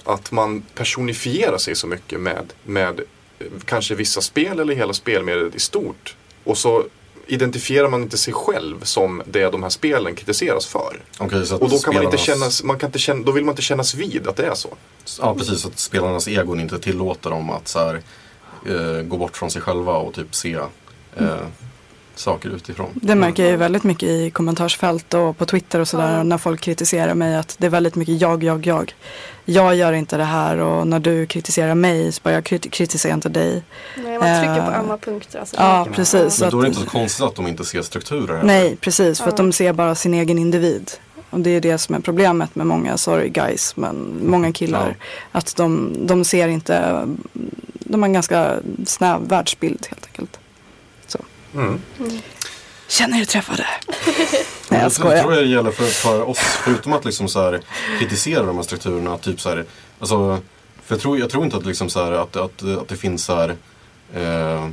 [0.05, 2.99] att man personifierar sig så mycket med, med
[3.39, 6.15] eh, kanske vissa spel eller hela spelmediet i stort.
[6.43, 6.83] Och så
[7.27, 11.01] identifierar man inte sig själv som det de här spelen kritiseras för.
[11.17, 13.61] Att Och då kan man inte kännas, man kan inte känna, då vill man inte
[13.61, 14.69] kännas vid att det är så.
[15.19, 15.65] Ja, precis.
[15.65, 18.01] Att spelarnas egon inte tillåter dem att så här,
[18.67, 20.53] eh, gå bort från sig själva och typ se
[21.15, 21.35] eh,
[22.21, 22.89] saker utifrån.
[22.93, 26.23] Det märker jag ju väldigt mycket i kommentarsfält och på Twitter och sådär Ja.
[26.23, 28.95] när folk kritiserar mig att det är väldigt mycket jag, jag, jag.
[29.45, 33.13] Jag gör inte det här och när du kritiserar mig så bara jag krit- kritiserar
[33.13, 33.63] inte dig.
[34.03, 35.39] Nej, man trycker på Eh, ömma punkter.
[35.39, 36.41] Alltså, ja, precis.
[36.41, 38.43] Men då är det inte så konstigt att de inte ser strukturer.
[38.43, 39.19] Nej, precis.
[39.21, 39.43] För att Ja.
[39.45, 40.91] de ser bara sin egen individ.
[41.29, 44.95] Och det är det som är problemet med många, sorry guys, men många killar.
[45.31, 47.05] Att de, de ser inte,
[47.79, 48.55] de har en ganska
[48.85, 50.39] snäv världsbild helt enkelt.
[51.53, 51.81] Mm.
[52.87, 53.65] Känner du träffade?
[53.87, 54.09] Nej
[54.69, 55.31] jag jag tror skojar.
[55.31, 57.61] jag det gäller för, för oss, förutom att liksom så här,
[57.99, 59.17] kritisera de här strukturerna.
[59.17, 59.65] Typ så här,
[59.99, 60.39] alltså,
[60.85, 63.23] för jag tror, jag tror inte att, liksom så här, att, att, att det finns
[63.25, 63.55] så här,
[64.13, 64.67] eh,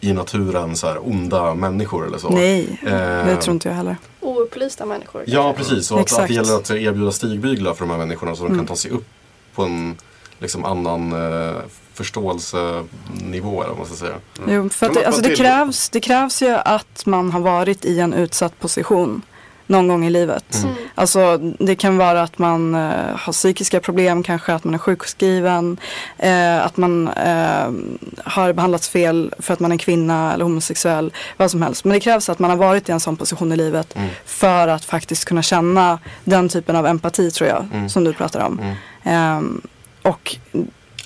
[0.00, 2.28] i naturen så här onda människor eller så.
[2.28, 2.90] Nej, Eh,
[3.26, 3.96] det tror inte jag heller.
[4.20, 5.24] Oupplysta människor.
[5.26, 5.62] Ja, kanske.
[5.74, 5.90] precis.
[5.90, 8.58] Och att, att det gäller att erbjuda stigbyglar för de här människorna så de Mm.
[8.58, 9.06] kan ta sig upp
[9.54, 9.96] på en
[10.38, 11.56] liksom, annan eh,
[11.94, 14.16] förståelsenivå eller vad man ska säga.
[14.48, 17.84] Jo, för att Men det, alltså det, krävs, det krävs ju att man har varit
[17.84, 19.22] i en utsatt position
[19.66, 20.54] någon gång i livet.
[20.64, 20.74] Mm.
[20.94, 25.76] Alltså det kan vara att man eh, har psykiska problem, kanske att man är sjukskriven,
[26.18, 27.70] eh, att man eh,
[28.24, 31.84] har behandlats fel för att man är kvinna eller homosexuell, vad som helst.
[31.84, 34.08] Men det krävs att man har varit i en sån position i livet Mm.
[34.24, 37.88] för att faktiskt kunna känna den typen av empati tror jag, Mm.
[37.88, 38.58] som du pratar om.
[38.60, 38.76] Mm.
[39.04, 39.60] Ehm,
[40.02, 40.36] och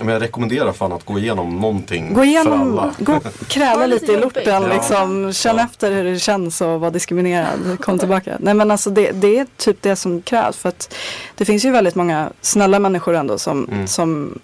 [0.04, 2.94] Men jag rekommenderar fan att gå igenom någonting Gå för igenom, alla.
[2.98, 4.72] gå kräla Var lite i lorten Ja.
[4.72, 5.32] liksom.
[5.32, 5.64] Känn Ja.
[5.64, 7.78] efter hur det känns att vara diskriminerad.
[7.80, 8.36] Kom tillbaka.
[8.40, 10.56] Nej men alltså det, det är typ det som krävs.
[10.56, 10.94] För att
[11.34, 13.86] det finns ju väldigt många snälla människor ändå som, Mm.
[13.86, 14.38] som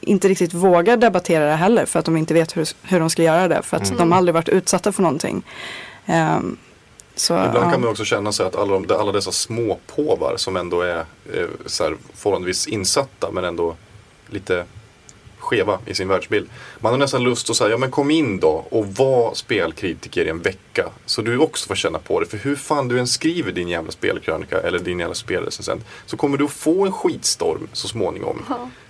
[0.00, 1.86] inte riktigt vågar debattera det heller.
[1.86, 3.62] För att de inte vet hur, hur de ska göra det.
[3.62, 3.98] För att Mm.
[3.98, 5.42] de aldrig varit utsatta för någonting.
[6.06, 6.56] Ehm,
[7.14, 7.70] så, Ibland ja.
[7.70, 10.96] kan man också känna sig att alla, de- alla dessa små påvar som ändå är
[10.98, 13.74] eh, så här, förhållandevis insatta men ändå
[14.30, 14.64] lite
[15.38, 16.48] skeva i sin världsbild.
[16.80, 20.28] Man har nästan lust att säga, ja men kom in då och var spelkritiker i
[20.28, 20.88] en vecka.
[21.06, 22.26] Så du också får känna på det.
[22.26, 26.38] För hur fan du än skriver din jävla spelkrönika eller din jävla spelrecensent så kommer
[26.38, 28.42] du att få en skitstorm så småningom.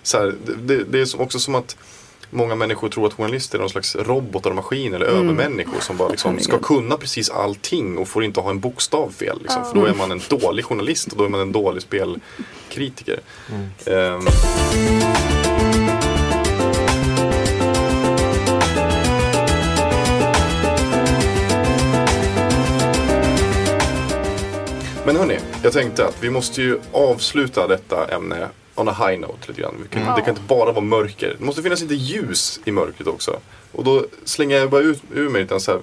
[0.03, 1.77] Så här, det, det, är också som att
[2.33, 6.09] Många människor tror att journalister är någon slags robotar och maskiner eller övermänniskor som bara
[6.09, 9.39] liksom ska kunna precis allting och får inte ha en bokstav fel.
[9.43, 13.21] Liksom, För då är man en dålig journalist och då är man en dålig spelkritiker.
[13.87, 14.27] Ehm,
[25.07, 29.49] Men hörni, jag tänkte att vi måste ju avsluta detta ämne on a high note
[29.49, 29.75] lite grann.
[29.91, 30.15] Kan, Mm.
[30.15, 31.37] Det kan inte bara vara mörker.
[31.39, 33.41] Det måste finnas lite ljus i mörkret också.
[33.73, 35.81] Och då slänger jag bara ut ur mig lite så här,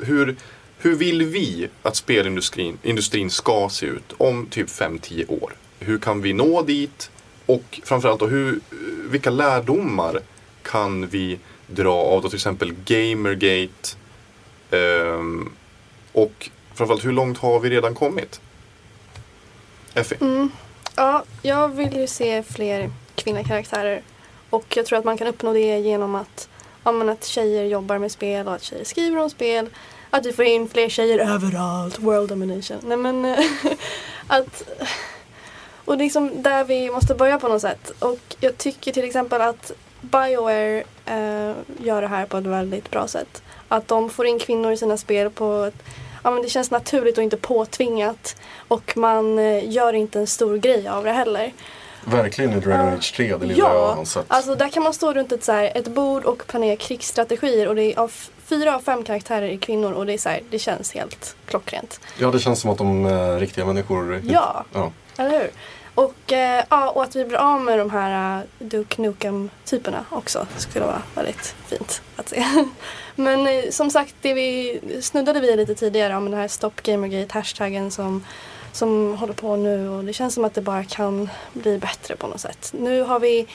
[0.00, 0.36] hur,
[0.78, 5.52] hur vill vi att spelindustrin industrin ska se ut om typ 5-10 år?
[5.78, 7.10] Hur kan vi nå dit?
[7.46, 8.60] Och framförallt då, hur,
[9.10, 10.20] vilka lärdomar
[10.62, 13.96] kan vi dra av då till exempel Gamergate?
[14.70, 15.50] Ehm,
[16.12, 18.40] och framförallt hur långt har vi redan kommit?
[19.94, 20.18] Effie?
[20.20, 20.50] Mm.
[20.96, 24.02] Ja, jag vill ju se fler kvinnliga karaktärer.
[24.50, 26.48] Och jag tror att man kan uppnå det genom att,
[26.84, 29.68] ja, men att tjejer jobbar med spel och att tjejer skriver om spel.
[30.10, 31.98] Att vi får in fler tjejer överallt.
[31.98, 32.78] World domination.
[32.82, 33.36] Nej men
[34.26, 34.62] att...
[35.84, 37.92] Och liksom där vi måste börja på något sätt.
[37.98, 43.08] Och jag tycker till exempel att Bioware eh, gör det här på ett väldigt bra
[43.08, 43.42] sätt.
[43.68, 45.82] Att de får in kvinnor i sina spel på ett
[46.28, 48.36] Ja, men det känns naturligt och inte påtvingat.
[48.68, 51.52] Och man eh, gör inte en stor grej av det heller.
[52.04, 52.92] Verkligen i Dragon Ja.
[52.92, 54.24] Age 3, det lilla jag har sett.
[54.28, 57.74] Alltså där kan man stå runt ett, så här, ett bord och planera krigsstrategier och
[57.74, 58.12] det är av
[58.44, 62.00] fyra av fem karaktärer är kvinnor och det är så här, det känns helt klockrent.
[62.18, 64.22] Ja, det känns som att de är riktiga människor.
[64.24, 64.64] Ja.
[64.72, 64.92] ja.
[65.16, 65.50] Eller hur?
[65.94, 70.46] Och, eh, ja, och att vi blir av med de här uh, Duke Nukem-typerna också
[70.56, 72.44] skulle vara väldigt fint att se.
[73.18, 77.90] Men eh, som sagt, det vi snuddade vid lite tidigare om den här Stop Gamergate-hashtaggen
[77.90, 78.24] som,
[78.72, 82.26] som håller på nu och det känns som att det bara kan bli bättre på
[82.26, 82.72] något sätt.
[82.78, 83.46] Nu har vi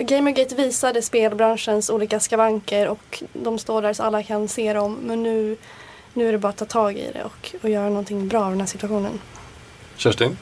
[0.00, 5.22] Gamergate visade spelbranschens olika skavanker och de står där så alla kan se dem men
[5.22, 5.56] nu,
[6.14, 8.50] nu är det bara att ta tag i det och, och göra någonting bra av
[8.50, 9.20] den här situationen.
[9.96, 10.36] Kerstin?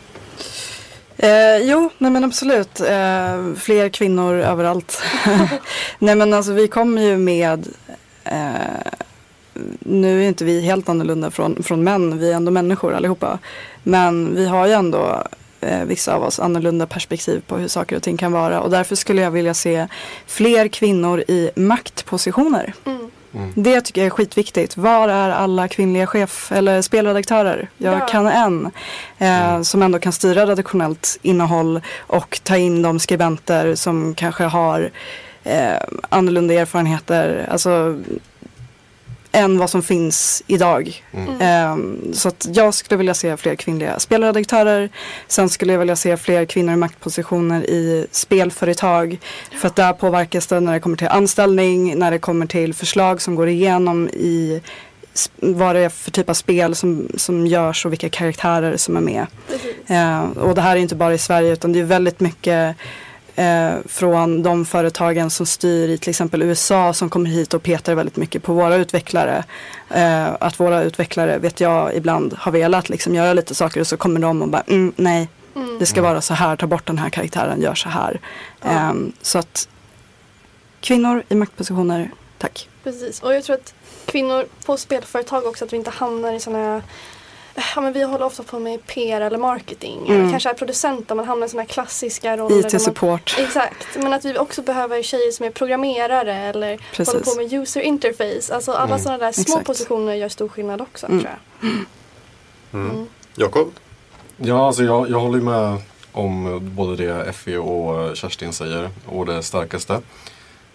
[1.17, 2.81] Eh, jo, nej men absolut.
[2.81, 5.03] Eh, fler kvinnor överallt.
[5.99, 7.69] nej men alltså vi kommer ju med
[8.33, 8.93] eh,
[9.79, 13.39] nu är inte vi helt annorlunda från, från män, vi är ändå människor allihopa.
[13.83, 15.23] Men vi har ju ändå
[15.61, 18.61] eh, vissa av oss annorlunda perspektiv på hur saker och ting kan vara.
[18.61, 19.87] Och därför skulle jag vilja se
[20.27, 22.75] fler kvinnor i maktpositioner.
[22.85, 23.11] Mm.
[23.55, 24.77] Det tycker jag är skitviktigt.
[24.77, 27.69] Var är alla kvinnliga chef eller spelredaktörer?
[27.79, 28.07] Jag Ja.
[28.07, 28.71] kan en
[29.19, 34.91] eh, som ändå kan styra redaktionellt innehåll och ta in de skribenter som kanske har
[35.49, 35.77] eh,
[36.09, 37.47] annorlunda erfarenheter.
[37.51, 37.99] Alltså
[39.33, 41.03] än vad som finns idag.
[41.41, 41.77] Eh,
[42.13, 44.91] så att jag skulle vilja se fler kvinnliga spelredaktörer.
[45.29, 49.19] Sen skulle jag vilja se fler kvinnor i maktpositioner i spelföretag.
[49.61, 53.23] För att där påverkas det när det kommer till anställning, när det kommer till förslag
[53.23, 54.63] som går igenom i
[55.37, 59.01] vad det är för typ av spel som, som görs och vilka karaktärer som är
[59.01, 59.27] med.
[59.87, 62.77] Eh, och det här är inte bara i Sverige utan det är väldigt mycket
[63.39, 67.95] eh, från de företagen som styr i till exempel USA som kommer hit och petar
[67.95, 69.45] väldigt mycket på våra utvecklare.
[69.91, 73.97] Eh, att våra utvecklare, vet jag, ibland har velat liksom göra lite saker och så
[73.97, 75.79] kommer de och bara mm, nej, Mm.
[75.79, 78.21] det ska vara så här, ta bort den här karaktären, gör så här.
[78.63, 78.69] Ja.
[78.71, 79.69] Eh, så att
[80.81, 82.69] kvinnor i maktpositioner, tack.
[82.85, 83.23] Precis.
[83.23, 83.75] Och jag tror att
[84.07, 86.83] kvinnor på spelföretag också, att vi inte hamnar i sådana här
[87.75, 89.99] Ja, men vi håller ofta på med PR eller marketing.
[90.07, 90.21] Mm.
[90.21, 92.67] Eller kanske är producenter, man hamnar i sådana här klassiska roller.
[92.75, 93.37] IT-support.
[93.39, 97.15] Exakt, men att vi också behöver tjejer som är programmerare eller Precis.
[97.15, 98.55] håller på med user interface.
[98.55, 98.99] Alltså alla Mm.
[98.99, 99.67] sådana där små Exakt.
[99.67, 101.21] positioner gör stor skillnad också Mm.
[101.21, 101.71] tror jag.
[102.81, 103.07] Mm.
[103.37, 103.73] Jakob?
[104.37, 105.77] Ja, alltså jag, jag håller med
[106.13, 110.01] om både det Effie och Kerstin säger och det starkaste.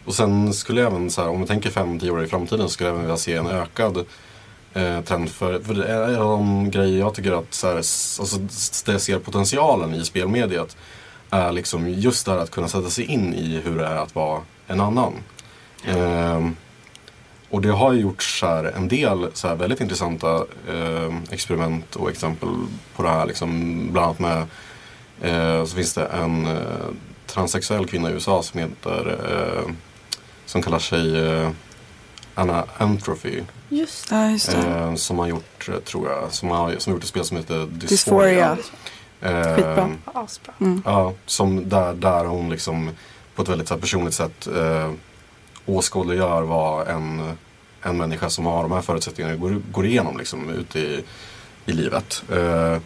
[0.06, 2.90] Och sen skulle jag även, så här, om vi tänker 5-10 år i framtiden, skulle
[2.90, 4.06] jag även vilja se en ökad
[4.74, 7.76] eh, trend för, för det är en av de grejer jag tycker att så här,
[7.76, 8.38] alltså,
[8.86, 10.78] det jag ser potentialen i spelmediet
[11.30, 14.16] är liksom just det här att kunna sätta sig in i hur det är att
[14.16, 15.14] vara en annan.
[15.86, 16.48] Eh,
[17.50, 21.96] och det har ju gjorts så här, en del så här, väldigt intressanta eh, experiment
[21.96, 22.50] och exempel
[22.96, 23.26] på det här.
[23.26, 24.46] Liksom, bland annat med
[25.22, 26.58] eh, så finns det en eh,
[27.26, 29.72] transsexuell kvinna i USA som heter eh,
[30.46, 31.50] som kallar sig eh,
[32.36, 33.44] Anna Antrophy.
[33.70, 34.58] Just Ja, just det.
[34.58, 37.38] Eh, som har gjort, eh, tror jag, som har, som har gjort ett spel som
[37.38, 38.58] heter Dysphoria.
[39.22, 39.90] Eh, Skitbra.
[40.06, 40.54] Asbra.
[40.60, 40.82] Mm.
[40.86, 42.92] Ja, som där, där hon liksom
[43.36, 44.92] på ett väldigt så här, personligt sätt eh,
[45.66, 47.38] åskådliggör vad en,
[47.82, 51.04] en människa som har de här förutsättningarna går, går igenom liksom, ute i,
[51.66, 52.24] i livet.
[52.32, 52.78] Eh,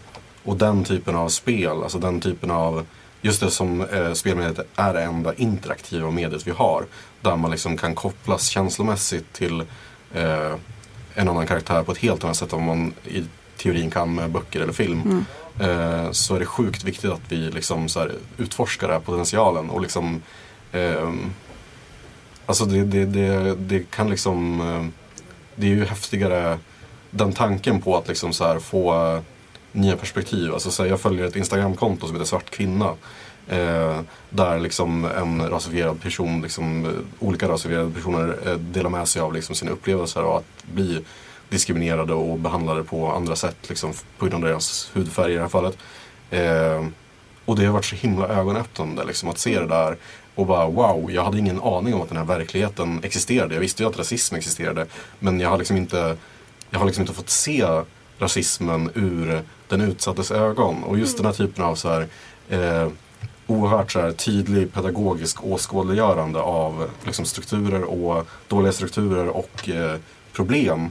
[0.43, 2.85] och den typen av spel, alltså den typen av
[3.21, 6.85] Just det som eh, spelmediet är det enda interaktiva mediet vi har.
[7.21, 9.61] Där man liksom kan kopplas känslomässigt till
[10.13, 10.53] eh,
[11.13, 13.23] en annan karaktär på ett helt annat sätt än man i
[13.57, 15.25] teorin kan med böcker eller film.
[15.59, 19.69] Eh, så är det sjukt viktigt att vi liksom så här, utforskar den här potentialen
[19.69, 20.21] och liksom
[20.71, 21.33] ehm,
[22.45, 24.85] Alltså det, det, det, det kan liksom eh,
[25.55, 26.59] Det är ju häftigare
[27.11, 29.21] Den tanken på att liksom så här få eh,
[29.77, 30.53] nya perspektiv.
[30.53, 32.93] Alltså så här, jag följer ett Instagramkonto som heter Svart kvinna.
[33.47, 33.99] Eh,
[34.29, 39.33] där liksom en rasifierad person, liksom, eh, olika rasifierade personer eh, delar med sig av
[39.33, 41.05] liksom, sina upplevelser av att bli
[41.49, 45.49] diskriminerade och behandlade på andra sätt liksom, på grund av deras hudfärg i det här
[45.49, 45.77] fallet.
[46.29, 46.85] Eh,
[47.45, 49.97] och det har varit så himla ögonöppnande liksom, att se det där
[50.35, 53.53] och bara wow, jag hade ingen aning om att den här verkligheten existerade.
[53.53, 54.85] Jag visste ju att rasism existerade
[55.19, 56.17] men jag har liksom inte,
[56.69, 57.65] jag har liksom inte fått se
[58.19, 60.83] rasismen ur den utsattes ögon.
[60.83, 62.07] Och just den här typen av så här,
[62.49, 62.89] eh,
[63.47, 69.99] oerhört så här, tydlig pedagogisk åskådliggörande av liksom, strukturer och dåliga strukturer och eh,
[70.33, 70.89] problem.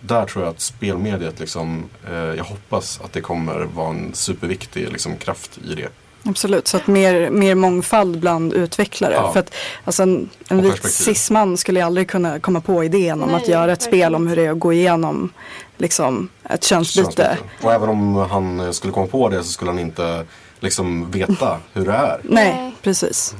[0.00, 4.92] Där tror jag att spelmediet, liksom, eh, jag hoppas att det kommer vara en superviktig
[4.92, 5.88] liksom, kraft i det.
[6.26, 9.14] Absolut, så att mer, mer mångfald bland utvecklare.
[9.14, 9.32] Ja.
[9.32, 9.54] För att
[9.84, 13.72] alltså en, en vit cisman skulle aldrig kunna komma på idén om Nej, att göra
[13.72, 15.30] ett spel om hur det är att gå igenom
[15.76, 17.04] liksom, ett könsbyte.
[17.04, 17.38] Könsbyte.
[17.62, 20.24] Och även om han eh, skulle komma på det så skulle han inte
[20.60, 22.20] liksom veta hur det är.
[22.22, 23.34] Nej, precis.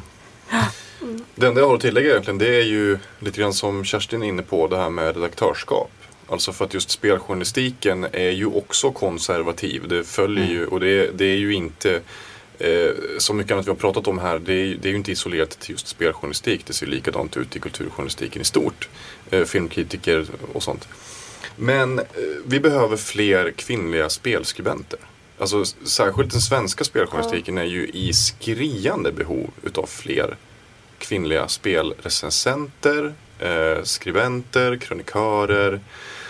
[1.34, 4.26] Det enda jag har att tillägga egentligen det är ju lite grann som Kerstin är
[4.26, 5.90] inne på det här med redaktörskap.
[6.28, 9.88] Alltså för att just speljournalistiken är ju också konservativ.
[9.88, 12.00] Det följer ju och det, det är ju inte
[12.58, 14.38] eh, så mycket annat vi har pratat om här.
[14.38, 16.66] Det är, det är ju inte isolerat till just speljournalistik.
[16.66, 18.88] Det ser likadant ut i kulturjournalistiken i stort.
[19.30, 20.88] Eh, filmkritiker och sånt.
[21.56, 22.04] Men eh,
[22.46, 24.98] vi behöver fler kvinnliga spelskribenter.
[25.38, 30.36] Alltså särskilt den svenska speljournalistiken är ju i skriande behov utav fler
[30.98, 35.80] kvinnliga spelrecensenter, eh, skribenter, krönikörer.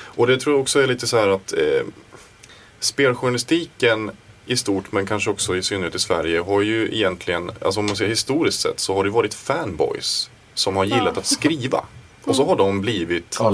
[0.05, 1.83] Och det tror jag också är lite så här att eh,
[2.81, 4.11] speljournalistiken
[4.47, 7.97] i stort men kanske också i synnerhet i Sverige har ju egentligen, alltså om man
[7.97, 11.20] ser historiskt sett så har det varit fanboys som har gillat Ja.
[11.20, 11.84] att skriva.
[12.24, 13.51] Och så har de blivit så har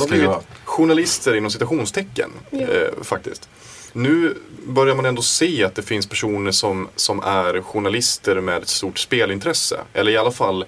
[0.00, 0.30] de blivit
[0.64, 2.30] journalister inom citationstecken.
[2.50, 2.58] Ja.
[2.60, 3.48] Eh, faktiskt.
[3.92, 4.34] Nu
[4.66, 8.98] börjar man ändå se att det finns personer som, som är journalister med ett stort
[8.98, 9.80] spelintresse.
[9.92, 10.64] Eller i alla fall,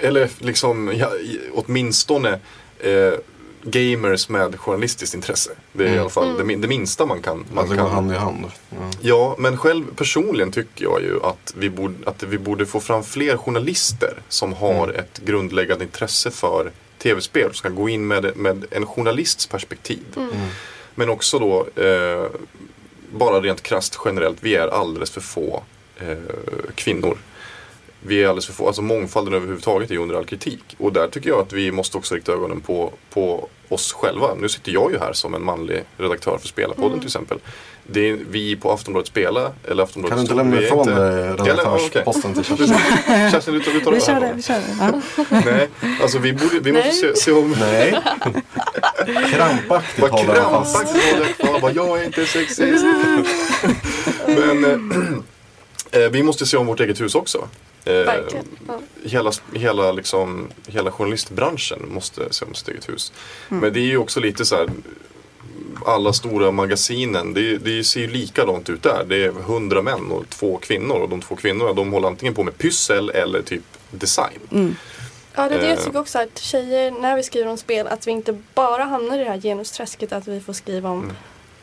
[0.00, 1.10] eller liksom ja,
[1.54, 2.38] åtminstone
[2.78, 3.12] eh,
[3.62, 5.50] gamers med journalistiskt intresse.
[5.72, 6.00] Det är i Mm.
[6.00, 7.44] alla fall det, min- det minsta man kan.
[7.52, 8.44] Man Att det går kan hand i hand.
[8.70, 8.76] Ja.
[9.00, 13.04] Ja, men själv personligen tycker jag ju att vi borde, att vi borde få fram
[13.04, 14.96] fler journalister som har Mm.
[15.00, 17.44] ett grundläggande intresse för tv-spel.
[17.46, 20.04] Som ska gå in med, med en journalists perspektiv.
[20.16, 20.28] Mm.
[20.94, 22.26] Men också då, eh,
[23.12, 25.62] bara rent krasst generellt, vi är alldeles för få
[26.00, 26.16] eh,
[26.74, 27.18] kvinnor.
[28.00, 30.60] Vi är alldeles för få, alltså mångfalden överhuvudtaget är under all kritik.
[30.78, 34.34] Och där tycker jag att vi måste också rikta ögonen på, på oss själva.
[34.40, 36.98] Nu sitter jag ju här som en manlig redaktör för Spelarpodden Mm.
[37.00, 37.38] till exempel.
[37.90, 41.28] Det är vi på Aftonbladet Spela, eller Aftonbladet Kan du inte lämna ifrån inte- dig
[41.32, 42.68] redaktörsposten till Kerstin?
[43.30, 44.54] Kerstin, du tar, du tar Vi kör det, vi kör
[45.40, 45.44] det.
[45.50, 45.68] Nej,
[46.02, 46.96] alltså vi, borde, vi måste Nej.
[46.96, 47.94] se, se om Nej.
[49.32, 50.74] Krampaktigt håller han fast.
[50.76, 51.60] krampaktigt håller jag kvar.
[51.60, 52.84] Bara, jag är inte sexist.
[54.26, 57.48] Men eh, eh, vi måste se om vårt eget hus också.
[57.88, 58.44] Eh, Verkligen.
[58.68, 58.80] Ja.
[59.04, 63.12] hela, hela, liksom, hela journalistbranschen måste se om sitt eget hus.
[63.48, 64.68] Men det är ju också lite så här
[65.86, 69.04] alla stora magasinen, det, det ser ju likadant ut där.
[69.08, 72.42] Det är hundra män och två kvinnor och de två kvinnorna de håller antingen på
[72.42, 74.38] med pyssel eller typ design.
[75.34, 75.84] Ja, det är det jag Eh.
[75.84, 79.24] tycker också att tjejer, när vi skriver om spel, att vi inte bara hamnar i
[79.24, 81.12] det här genusträsket att vi får skriva Mm.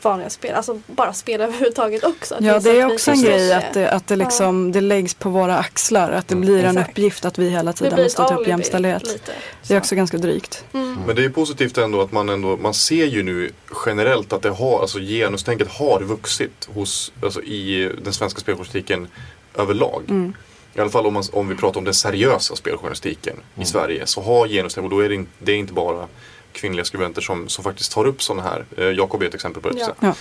[0.05, 2.35] Vanliga spel, alltså bara spel överhuvudtaget också.
[2.35, 5.29] Att Ja det är också en grej att det, att det, liksom, det läggs på
[5.29, 6.11] våra axlar.
[6.11, 6.89] Att det blir en Exakt.
[6.89, 9.03] uppgift att vi hela tiden måste ta upp jämställdhet.
[9.07, 9.31] lite.
[9.67, 9.81] Det är Så.
[9.81, 10.65] också ganska drygt.
[10.73, 10.97] Mm.
[11.07, 13.51] Men det är positivt ändå att man ändå, man ser ju nu
[13.85, 19.07] generellt att det har, alltså genustänket har vuxit hos, alltså i den svenska spelpolitiken
[19.55, 20.33] överlag.
[20.77, 24.21] I alla fall om, man, om vi pratar om den seriösa speljournalistiken i Sverige så
[24.21, 26.07] har genustänk, och då är det, det är inte bara
[26.55, 28.65] kvinnliga skribenter som, som faktiskt tar upp sådana här.
[28.77, 29.79] Eh, Jakob är ett exempel på det.
[29.79, 29.95] Ja.
[29.99, 30.15] Ja.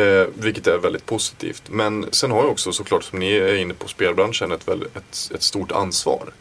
[0.00, 1.62] Eh, vilket är väldigt positivt.
[1.68, 5.30] Men sen har jag också såklart som ni är inne på spelbranschen ett, väl, ett,
[5.34, 6.32] ett stort ansvar.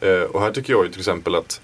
[0.00, 1.60] Eh, och här tycker jag ju till exempel att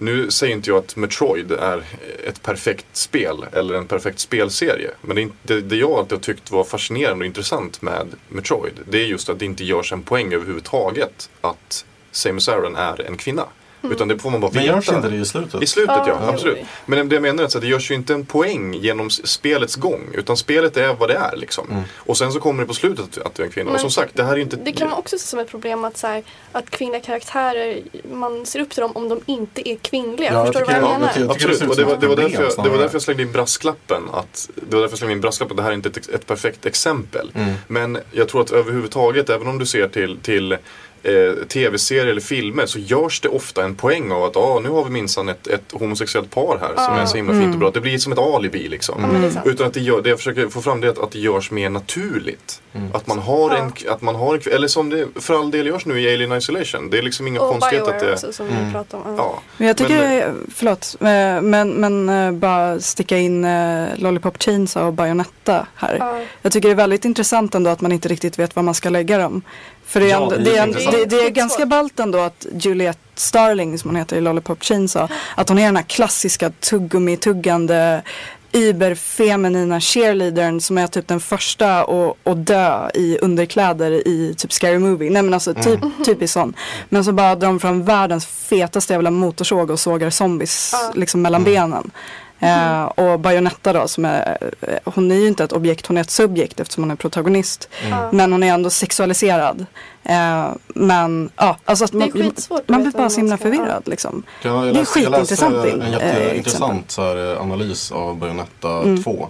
[0.00, 1.82] nu säger inte jag att Metroid är
[2.26, 4.90] ett perfekt spel eller en perfekt spelserie.
[5.00, 8.06] Men det, är inte- det, det jag alltid har tyckt var fascinerande och intressant med
[8.28, 13.00] Metroid det är just att det inte görs en poäng överhuvudtaget att Samus Aran är
[13.06, 13.44] en kvinna.
[13.82, 14.74] Utan det får man bara Men veta.
[14.74, 15.62] görs inte det i slutet?
[15.62, 16.58] I slutet ja, Ja, absolut.
[16.86, 20.00] Men det jag menar är att det görs ju inte en poäng genom spelets gång.
[20.14, 21.84] Utan spelet är vad det är liksom.
[21.94, 23.66] Och sen så kommer det på slutet att, du är en kvinna.
[23.66, 24.56] och Men som sagt, det här är inte...
[24.56, 26.22] Det kan man också se som ett problem att, så här,
[26.52, 30.32] att kvinnliga karaktärer, man ser upp till dem om de inte är kvinnliga.
[30.32, 31.12] Ja, jag Förstår du vad jag ja, menar?
[31.16, 33.32] jag Absolut, och det var, det, var därför jag, det var därför jag slängde in
[33.32, 34.02] brasklappen.
[34.12, 36.66] Att, det var därför jag slängde in brasklappen, det här är inte ett, ett perfekt
[36.66, 37.30] exempel.
[37.34, 37.54] Mm.
[37.66, 40.56] Men jag tror att överhuvudtaget, även om du ser till, till
[41.02, 44.84] eh, tv-serier eller filmer så görs det ofta en poäng av att ah, nu har
[44.84, 47.00] vi minsann ett, ett homosexuellt par här som Ja.
[47.02, 47.70] är så himla fint och bra.
[47.70, 49.20] Det blir som ett alibi liksom.
[49.22, 49.46] Ja, sant.
[49.46, 51.50] Utan att det, gör, det jag försöker få fram det är att, att det görs
[51.50, 52.62] mer naturligt.
[52.92, 53.56] Att man har Ja.
[53.56, 56.32] en, att man har en, eller som det för all del görs nu i Alien
[56.32, 56.90] Isolation.
[56.90, 58.12] Det är liksom inga Och konstighet att det...
[58.12, 59.14] också som vi pratade om.
[59.16, 59.22] Ja.
[59.36, 59.42] Ja.
[59.56, 59.94] Men jag tycker,
[60.26, 61.06] Men- förlåt, eh,
[61.42, 65.96] men, men eh, bara sticka in eh, Lollipop Chainsaw och Bayonetta här.
[66.00, 66.20] Ja.
[66.42, 68.88] Jag tycker det är väldigt intressant ändå att man inte riktigt vet var man ska
[68.88, 69.42] lägga dem.
[69.88, 72.46] För det är, Ja, det är det är, det, det är ganska ballt ändå att
[72.52, 78.02] Juliette Starling som hon heter i Lollipop Chainsaw, att hon är den här klassiska tuggummi-tuggande
[78.52, 85.10] überfeminina cheerleadern som är typ den första att, dö i underkläder i typ Scary Movie.
[85.10, 86.54] Nej men alltså typ, typiskt sån.
[86.88, 90.92] Men så bara drar de fram världens fetaste jävla motorsåg och sågar zombies Ja.
[90.94, 91.90] liksom mellan benen.
[92.40, 96.00] Eh, och Bayonetta då som är, eh, hon är ju inte ett objekt, hon är
[96.00, 97.68] ett subjekt eftersom hon är protagonist.
[97.90, 98.08] Ja.
[98.12, 99.66] Men hon är ändå sexualiserad.
[100.02, 102.32] Eh, men ja, alltså att man,
[102.66, 104.22] man blir bara så himla förvirrad liksom.
[104.42, 109.28] Ja, Det är läste, jag läste skitintressant en jätteintressant så här, analys av Bayonetta 2.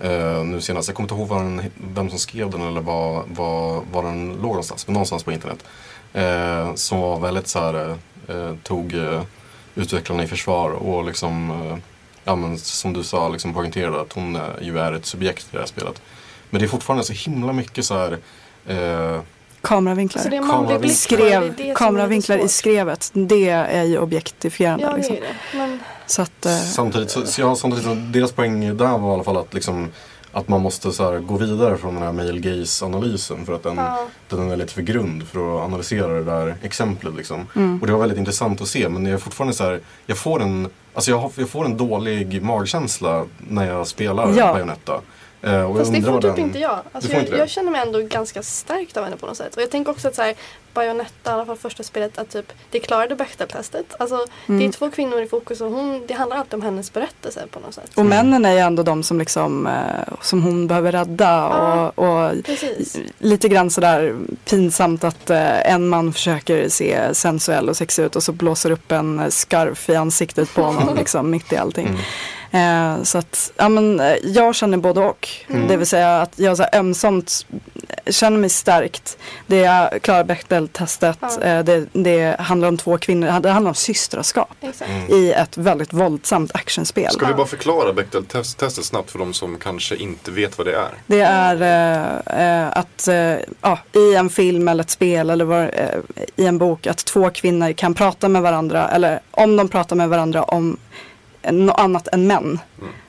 [0.00, 0.88] Eh, nu senast.
[0.88, 1.62] Jag kommer inte ihåg vad den,
[1.94, 4.86] vem som skrev den eller var, var, var den låg någonstans.
[4.86, 5.64] Men någonstans på internet.
[6.12, 7.96] Eh, som var väldigt så här,
[8.28, 9.22] eh, tog eh,
[9.74, 11.76] utvecklarna i försvar och liksom, eh,
[12.26, 15.48] ja men som du sa, liksom poängterade att hon eh, ju är ett subjekt i
[15.52, 16.02] det här spelet.
[16.50, 18.18] Men det är fortfarande så himla mycket så här
[18.66, 19.20] eh,
[19.60, 20.22] Kameravinklar.
[20.22, 20.96] Så det är blick.
[20.96, 24.84] Skrev, det är det är kameravinklar i skrevet, det är ju objektifierande.
[24.84, 25.16] Ja, det liksom.
[25.16, 25.58] är det.
[25.58, 29.24] Men Så att, eh, Samtidigt, så, ja, samtidigt så deras poäng där var i alla
[29.24, 29.92] fall att, liksom,
[30.36, 33.76] att man måste så här, gå vidare från den här male gaze-analysen för att den,
[33.76, 34.06] Ja.
[34.28, 37.14] den är lite för grund för att analysera det där exemplet.
[37.16, 37.46] Liksom.
[37.56, 37.80] Mm.
[37.80, 40.42] Och det var väldigt intressant att se men jag är fortfarande så här, jag får
[40.42, 44.54] en, alltså jag, har, jag får en dålig magkänsla när jag spelar Ja.
[44.54, 45.00] Bayonetta.
[45.46, 46.78] Eh, och Fast det jag får typ den- inte jag.
[46.92, 49.56] Alltså jag, inte jag känner mig ändå ganska stärkt av henne på något sätt.
[49.56, 50.34] Och jag tänker också att så här,
[50.74, 53.94] Bayonetta, i alla fall första spelet, att typ, det klarade Bechdel-testet.
[53.98, 57.46] Alltså det är två kvinnor i fokus och hon, det handlar alltid om hennes berättelse
[57.50, 57.90] på något sätt.
[57.94, 61.24] och männen är ju ändå de som, liksom, eh, som hon behöver rädda.
[61.24, 61.92] Ja.
[61.94, 62.34] Och, och
[63.18, 68.22] lite grann sådär pinsamt att eh, en man försöker se sensuell och sexig ut och
[68.22, 71.98] så blåser upp en skarf i ansiktet på honom liksom, mitt i allting.
[72.56, 75.28] Eh, så att, ja men eh, jag känner både och.
[75.68, 77.46] Det vill säga att jag så här ömsomt
[78.06, 79.18] känner mig stärkt.
[79.46, 81.18] Det är klarar Bechdel-testet.
[81.20, 81.42] Ja.
[81.42, 84.56] Eh, det, det handlar om två kvinnor, det handlar om systraskap.
[84.60, 84.90] Exakt.
[85.10, 87.10] I ett väldigt våldsamt actionspel.
[87.10, 90.90] Ska vi bara förklara Bechdel-testet snabbt för de som kanske inte vet vad det är?
[91.06, 95.62] Det är eh, eh, att eh, ja, i en film eller ett spel eller var,
[95.62, 99.96] eh, i en bok att två kvinnor kan prata med varandra eller om de pratar
[99.96, 100.76] med varandra om
[101.52, 102.58] något annat än män.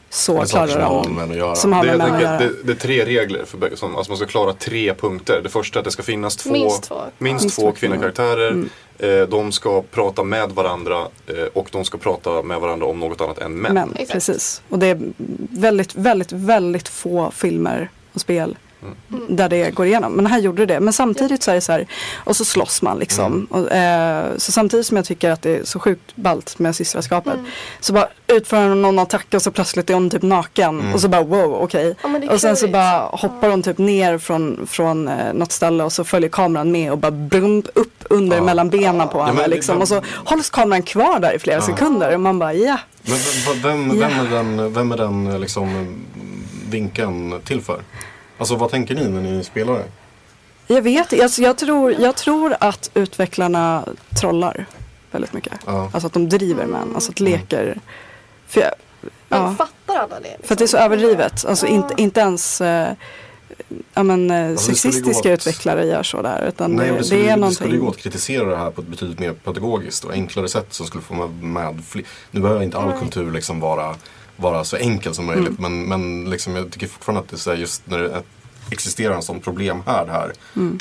[0.10, 1.34] Så Det klarar som har de.
[1.38, 1.56] göra.
[1.56, 2.38] Som har Det, med män att göra.
[2.40, 5.42] det, det är tre regler för bägge- som, alltså man ska klara tre punkter.
[5.44, 6.96] Det första är att det ska finnas två, Minst två.
[7.18, 8.64] minst Minst två kvinnokaraktärer.
[9.00, 13.22] Eh, de ska prata med varandra eh, och de ska prata med varandra om något
[13.22, 13.74] annat än män.
[13.74, 14.62] Män, precis.
[14.70, 15.00] Och det är
[15.52, 18.58] väldigt, väldigt, väldigt få filmer och spel
[19.30, 20.14] Där det går igenom.
[20.14, 20.80] Men här gjorde det.
[20.80, 21.88] Men samtidigt så är det så här.
[22.16, 23.48] Och så slåss man liksom.
[23.50, 27.34] Och, eh, så samtidigt som jag tycker att det är så sjukt ballt med systraskapet.
[27.34, 27.46] Mm.
[27.80, 30.94] Så bara utför någon attack och så plötsligt är hon typ naken.
[30.94, 31.96] Och så bara wow okej.
[32.04, 35.52] Ja, det är och sen så bara hoppar hon typ ner från, från eh, något
[35.52, 38.44] ställe och så följer kameran med och bara brum, upp under Ja.
[38.44, 39.42] mellan benen på henne.
[39.42, 39.82] men liksom.
[39.82, 42.14] Och så hålls kameran kvar där i flera sekunder.
[42.14, 42.78] Och man bara ja.
[43.02, 43.18] Men
[43.64, 44.08] vem, vem, Ja.
[44.08, 46.04] vem är den, vem är den eh, liksom, mm,
[46.70, 47.82] vinkeln till för?
[48.38, 49.86] Alltså vad tänker ni när ni spelar det?
[50.68, 51.24] Jag vet inte.
[51.24, 53.86] alltså, jag, tror, jag tror att utvecklarna
[54.22, 54.66] trollar
[55.12, 55.54] väldigt mycket.
[55.66, 55.90] Ja.
[55.94, 56.96] Alltså att de driver med en.
[56.96, 57.80] Alltså att leker.
[58.48, 58.72] För jag,
[59.30, 59.56] Men ja.
[59.58, 60.48] fattar alla det?
[60.48, 61.46] För att det är så överdrivet.
[61.46, 62.94] Alltså inte, inte ens eh,
[63.94, 66.48] ja, men, eh, Alltså, sexistiska utvecklare gör så där.
[66.48, 68.00] Utan Nej, det, det, skulle, det är det skulle ju gå någonting.
[68.00, 71.14] att kritisera det här på ett betydligt mer pedagogiskt och enklare sätt som skulle få
[71.14, 72.04] med, med fler.
[72.32, 73.96] Nu behöver inte all kultur liksom vara,
[74.38, 77.50] vara så enkel som möjligt men, men liksom, jag tycker fortfarande att det är så
[77.50, 78.24] här, just när det
[78.72, 80.34] existerar en sån problemhärd här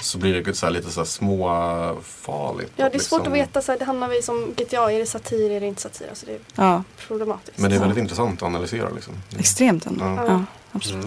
[0.02, 2.72] så blir det så här, lite så här småfarligt.
[2.76, 3.32] Ja, det är svårt liksom.
[3.32, 3.62] att veta.
[3.62, 6.08] Så här, det hamnar vi som GTA, är det satir, är det inte satir?
[6.08, 7.58] Alltså, det är Ja, problematiskt.
[7.58, 9.14] Men det är väldigt intressant att analysera liksom.
[9.38, 10.04] extremt ändå.
[10.04, 10.24] Ja.
[10.26, 11.06] Ja, absolut.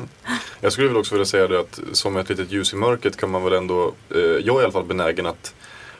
[0.62, 3.30] Jag skulle väl också vilja säga det att som ett litet ljus i mörkret kan
[3.30, 5.54] man väl ändå, eh, jag är i alla fall benägen att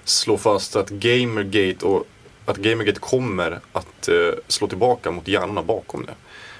[0.04, 2.04] slå fast att Gamergate och
[2.46, 4.16] att Gamergate kommer att eh,
[4.48, 6.14] slå tillbaka mot hjärnorna bakom det.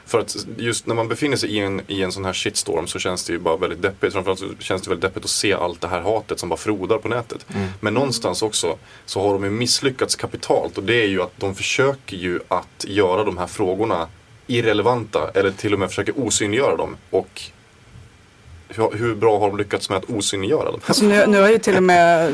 [0.10, 3.00] För att just när man befinner sig i en, i en sån här shitstorm så
[3.00, 4.14] känns det ju bara väldigt deppigt.
[4.14, 6.98] Framförallt så känns det väldigt deppigt att se allt det här hatet som bara frodar
[6.98, 7.46] på nätet.
[7.80, 11.56] Men någonstans också så har de ju misslyckats kapitalt och det är ju att de
[11.56, 14.08] försöker ju att göra de här frågorna
[14.48, 16.98] irrelevanta eller till och med försöker osynliggöra dem.
[17.10, 17.42] Och
[18.68, 20.80] hur, hur bra har de lyckats med att osynliggöra dem?
[20.86, 22.28] Alltså nu, nu har ju till och med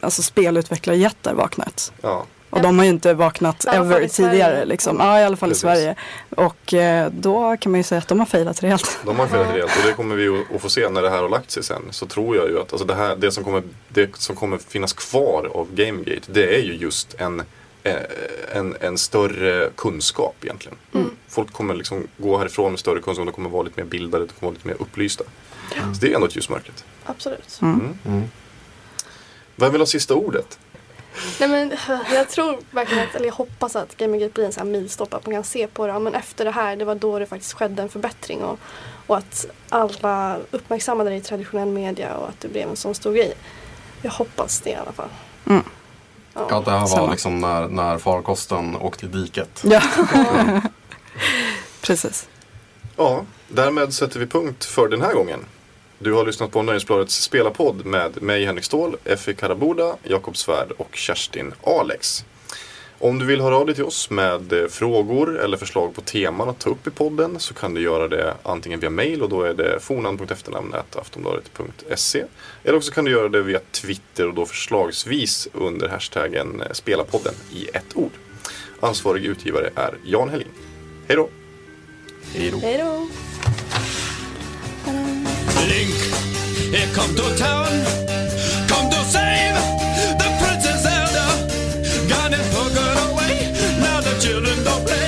[0.00, 1.92] alltså, spelutvecklarjättar vaknat.
[2.00, 2.26] Ja.
[2.50, 4.64] Och de har ju inte vaknat ever tidigare.
[4.64, 4.96] Liksom.
[5.00, 5.64] Ja, i alla fall Precis.
[5.64, 5.94] i Sverige.
[6.30, 8.98] Och eh, då kan man ju säga att de har failat rejält.
[9.04, 11.28] De har felat rejält och det kommer vi att få se när det här har
[11.28, 11.82] lagt sig sen.
[11.90, 14.92] Så tror jag ju att alltså det, här, det, som kommer, det som kommer finnas
[14.92, 17.42] kvar av Gamegate det är ju just en,
[17.82, 17.94] eh,
[18.52, 20.78] en, en större kunskap egentligen.
[21.28, 24.32] Folk kommer liksom gå härifrån med större kunskap, de kommer vara lite mer bildade, de
[24.32, 25.24] kommer vara lite mer upplysta.
[25.70, 26.84] Så det är ändå ett ljusmörkret.
[27.04, 27.60] Absolut.
[29.56, 30.58] Vem vill ha sista ordet?
[31.40, 31.72] Nej, men,
[32.14, 35.16] jag tror verkligen att, eller jag hoppas att Gamergate blir en sån här milstolpe.
[35.16, 35.92] Att man kan se på det.
[35.92, 38.42] Ja, men efter det här, det var då det faktiskt skedde en förbättring.
[38.42, 38.58] Och,
[39.06, 43.12] och att alla uppmärksammade det i traditionell media och att det blev en sån stor
[43.12, 43.34] grej.
[44.02, 45.08] Jag hoppas det i alla fall.
[45.46, 45.64] Mm.
[46.34, 47.10] Ja, det här var Samma.
[47.10, 49.62] liksom när, när farkosten åkte i diket.
[49.64, 49.82] Ja,
[51.80, 52.28] precis.
[52.96, 55.44] Ja, därmed sätter vi punkt för den här gången.
[56.00, 60.96] Du har lyssnat på Nöjesbladets spelarpodd med mig Henrik Ståhl, Effie Karabuda, Jakob Svärd och
[60.96, 62.24] Kerstin Alex.
[62.98, 66.48] Om du vill höra av dig till oss med eh, frågor eller förslag på teman
[66.48, 69.42] att ta upp i podden så kan du göra det antingen via mail och då
[69.42, 72.24] är det fornamn.efternamn.aftonbladet.se
[72.64, 77.34] eller också kan du göra det via Twitter och då förslagsvis under hashtaggen eh, spelarpodden
[77.52, 78.12] i ett ord.
[78.80, 80.48] Ansvarig utgivare är Jan Helin.
[81.08, 81.28] Hej då!
[82.34, 82.58] Hej då.
[85.66, 85.94] Link,
[86.72, 87.66] here come to town.
[88.68, 89.56] Come to save
[90.20, 91.26] the Princess Zelda.
[92.08, 92.76] Gone and put
[93.10, 93.52] away.
[93.80, 95.07] Now the children don't play.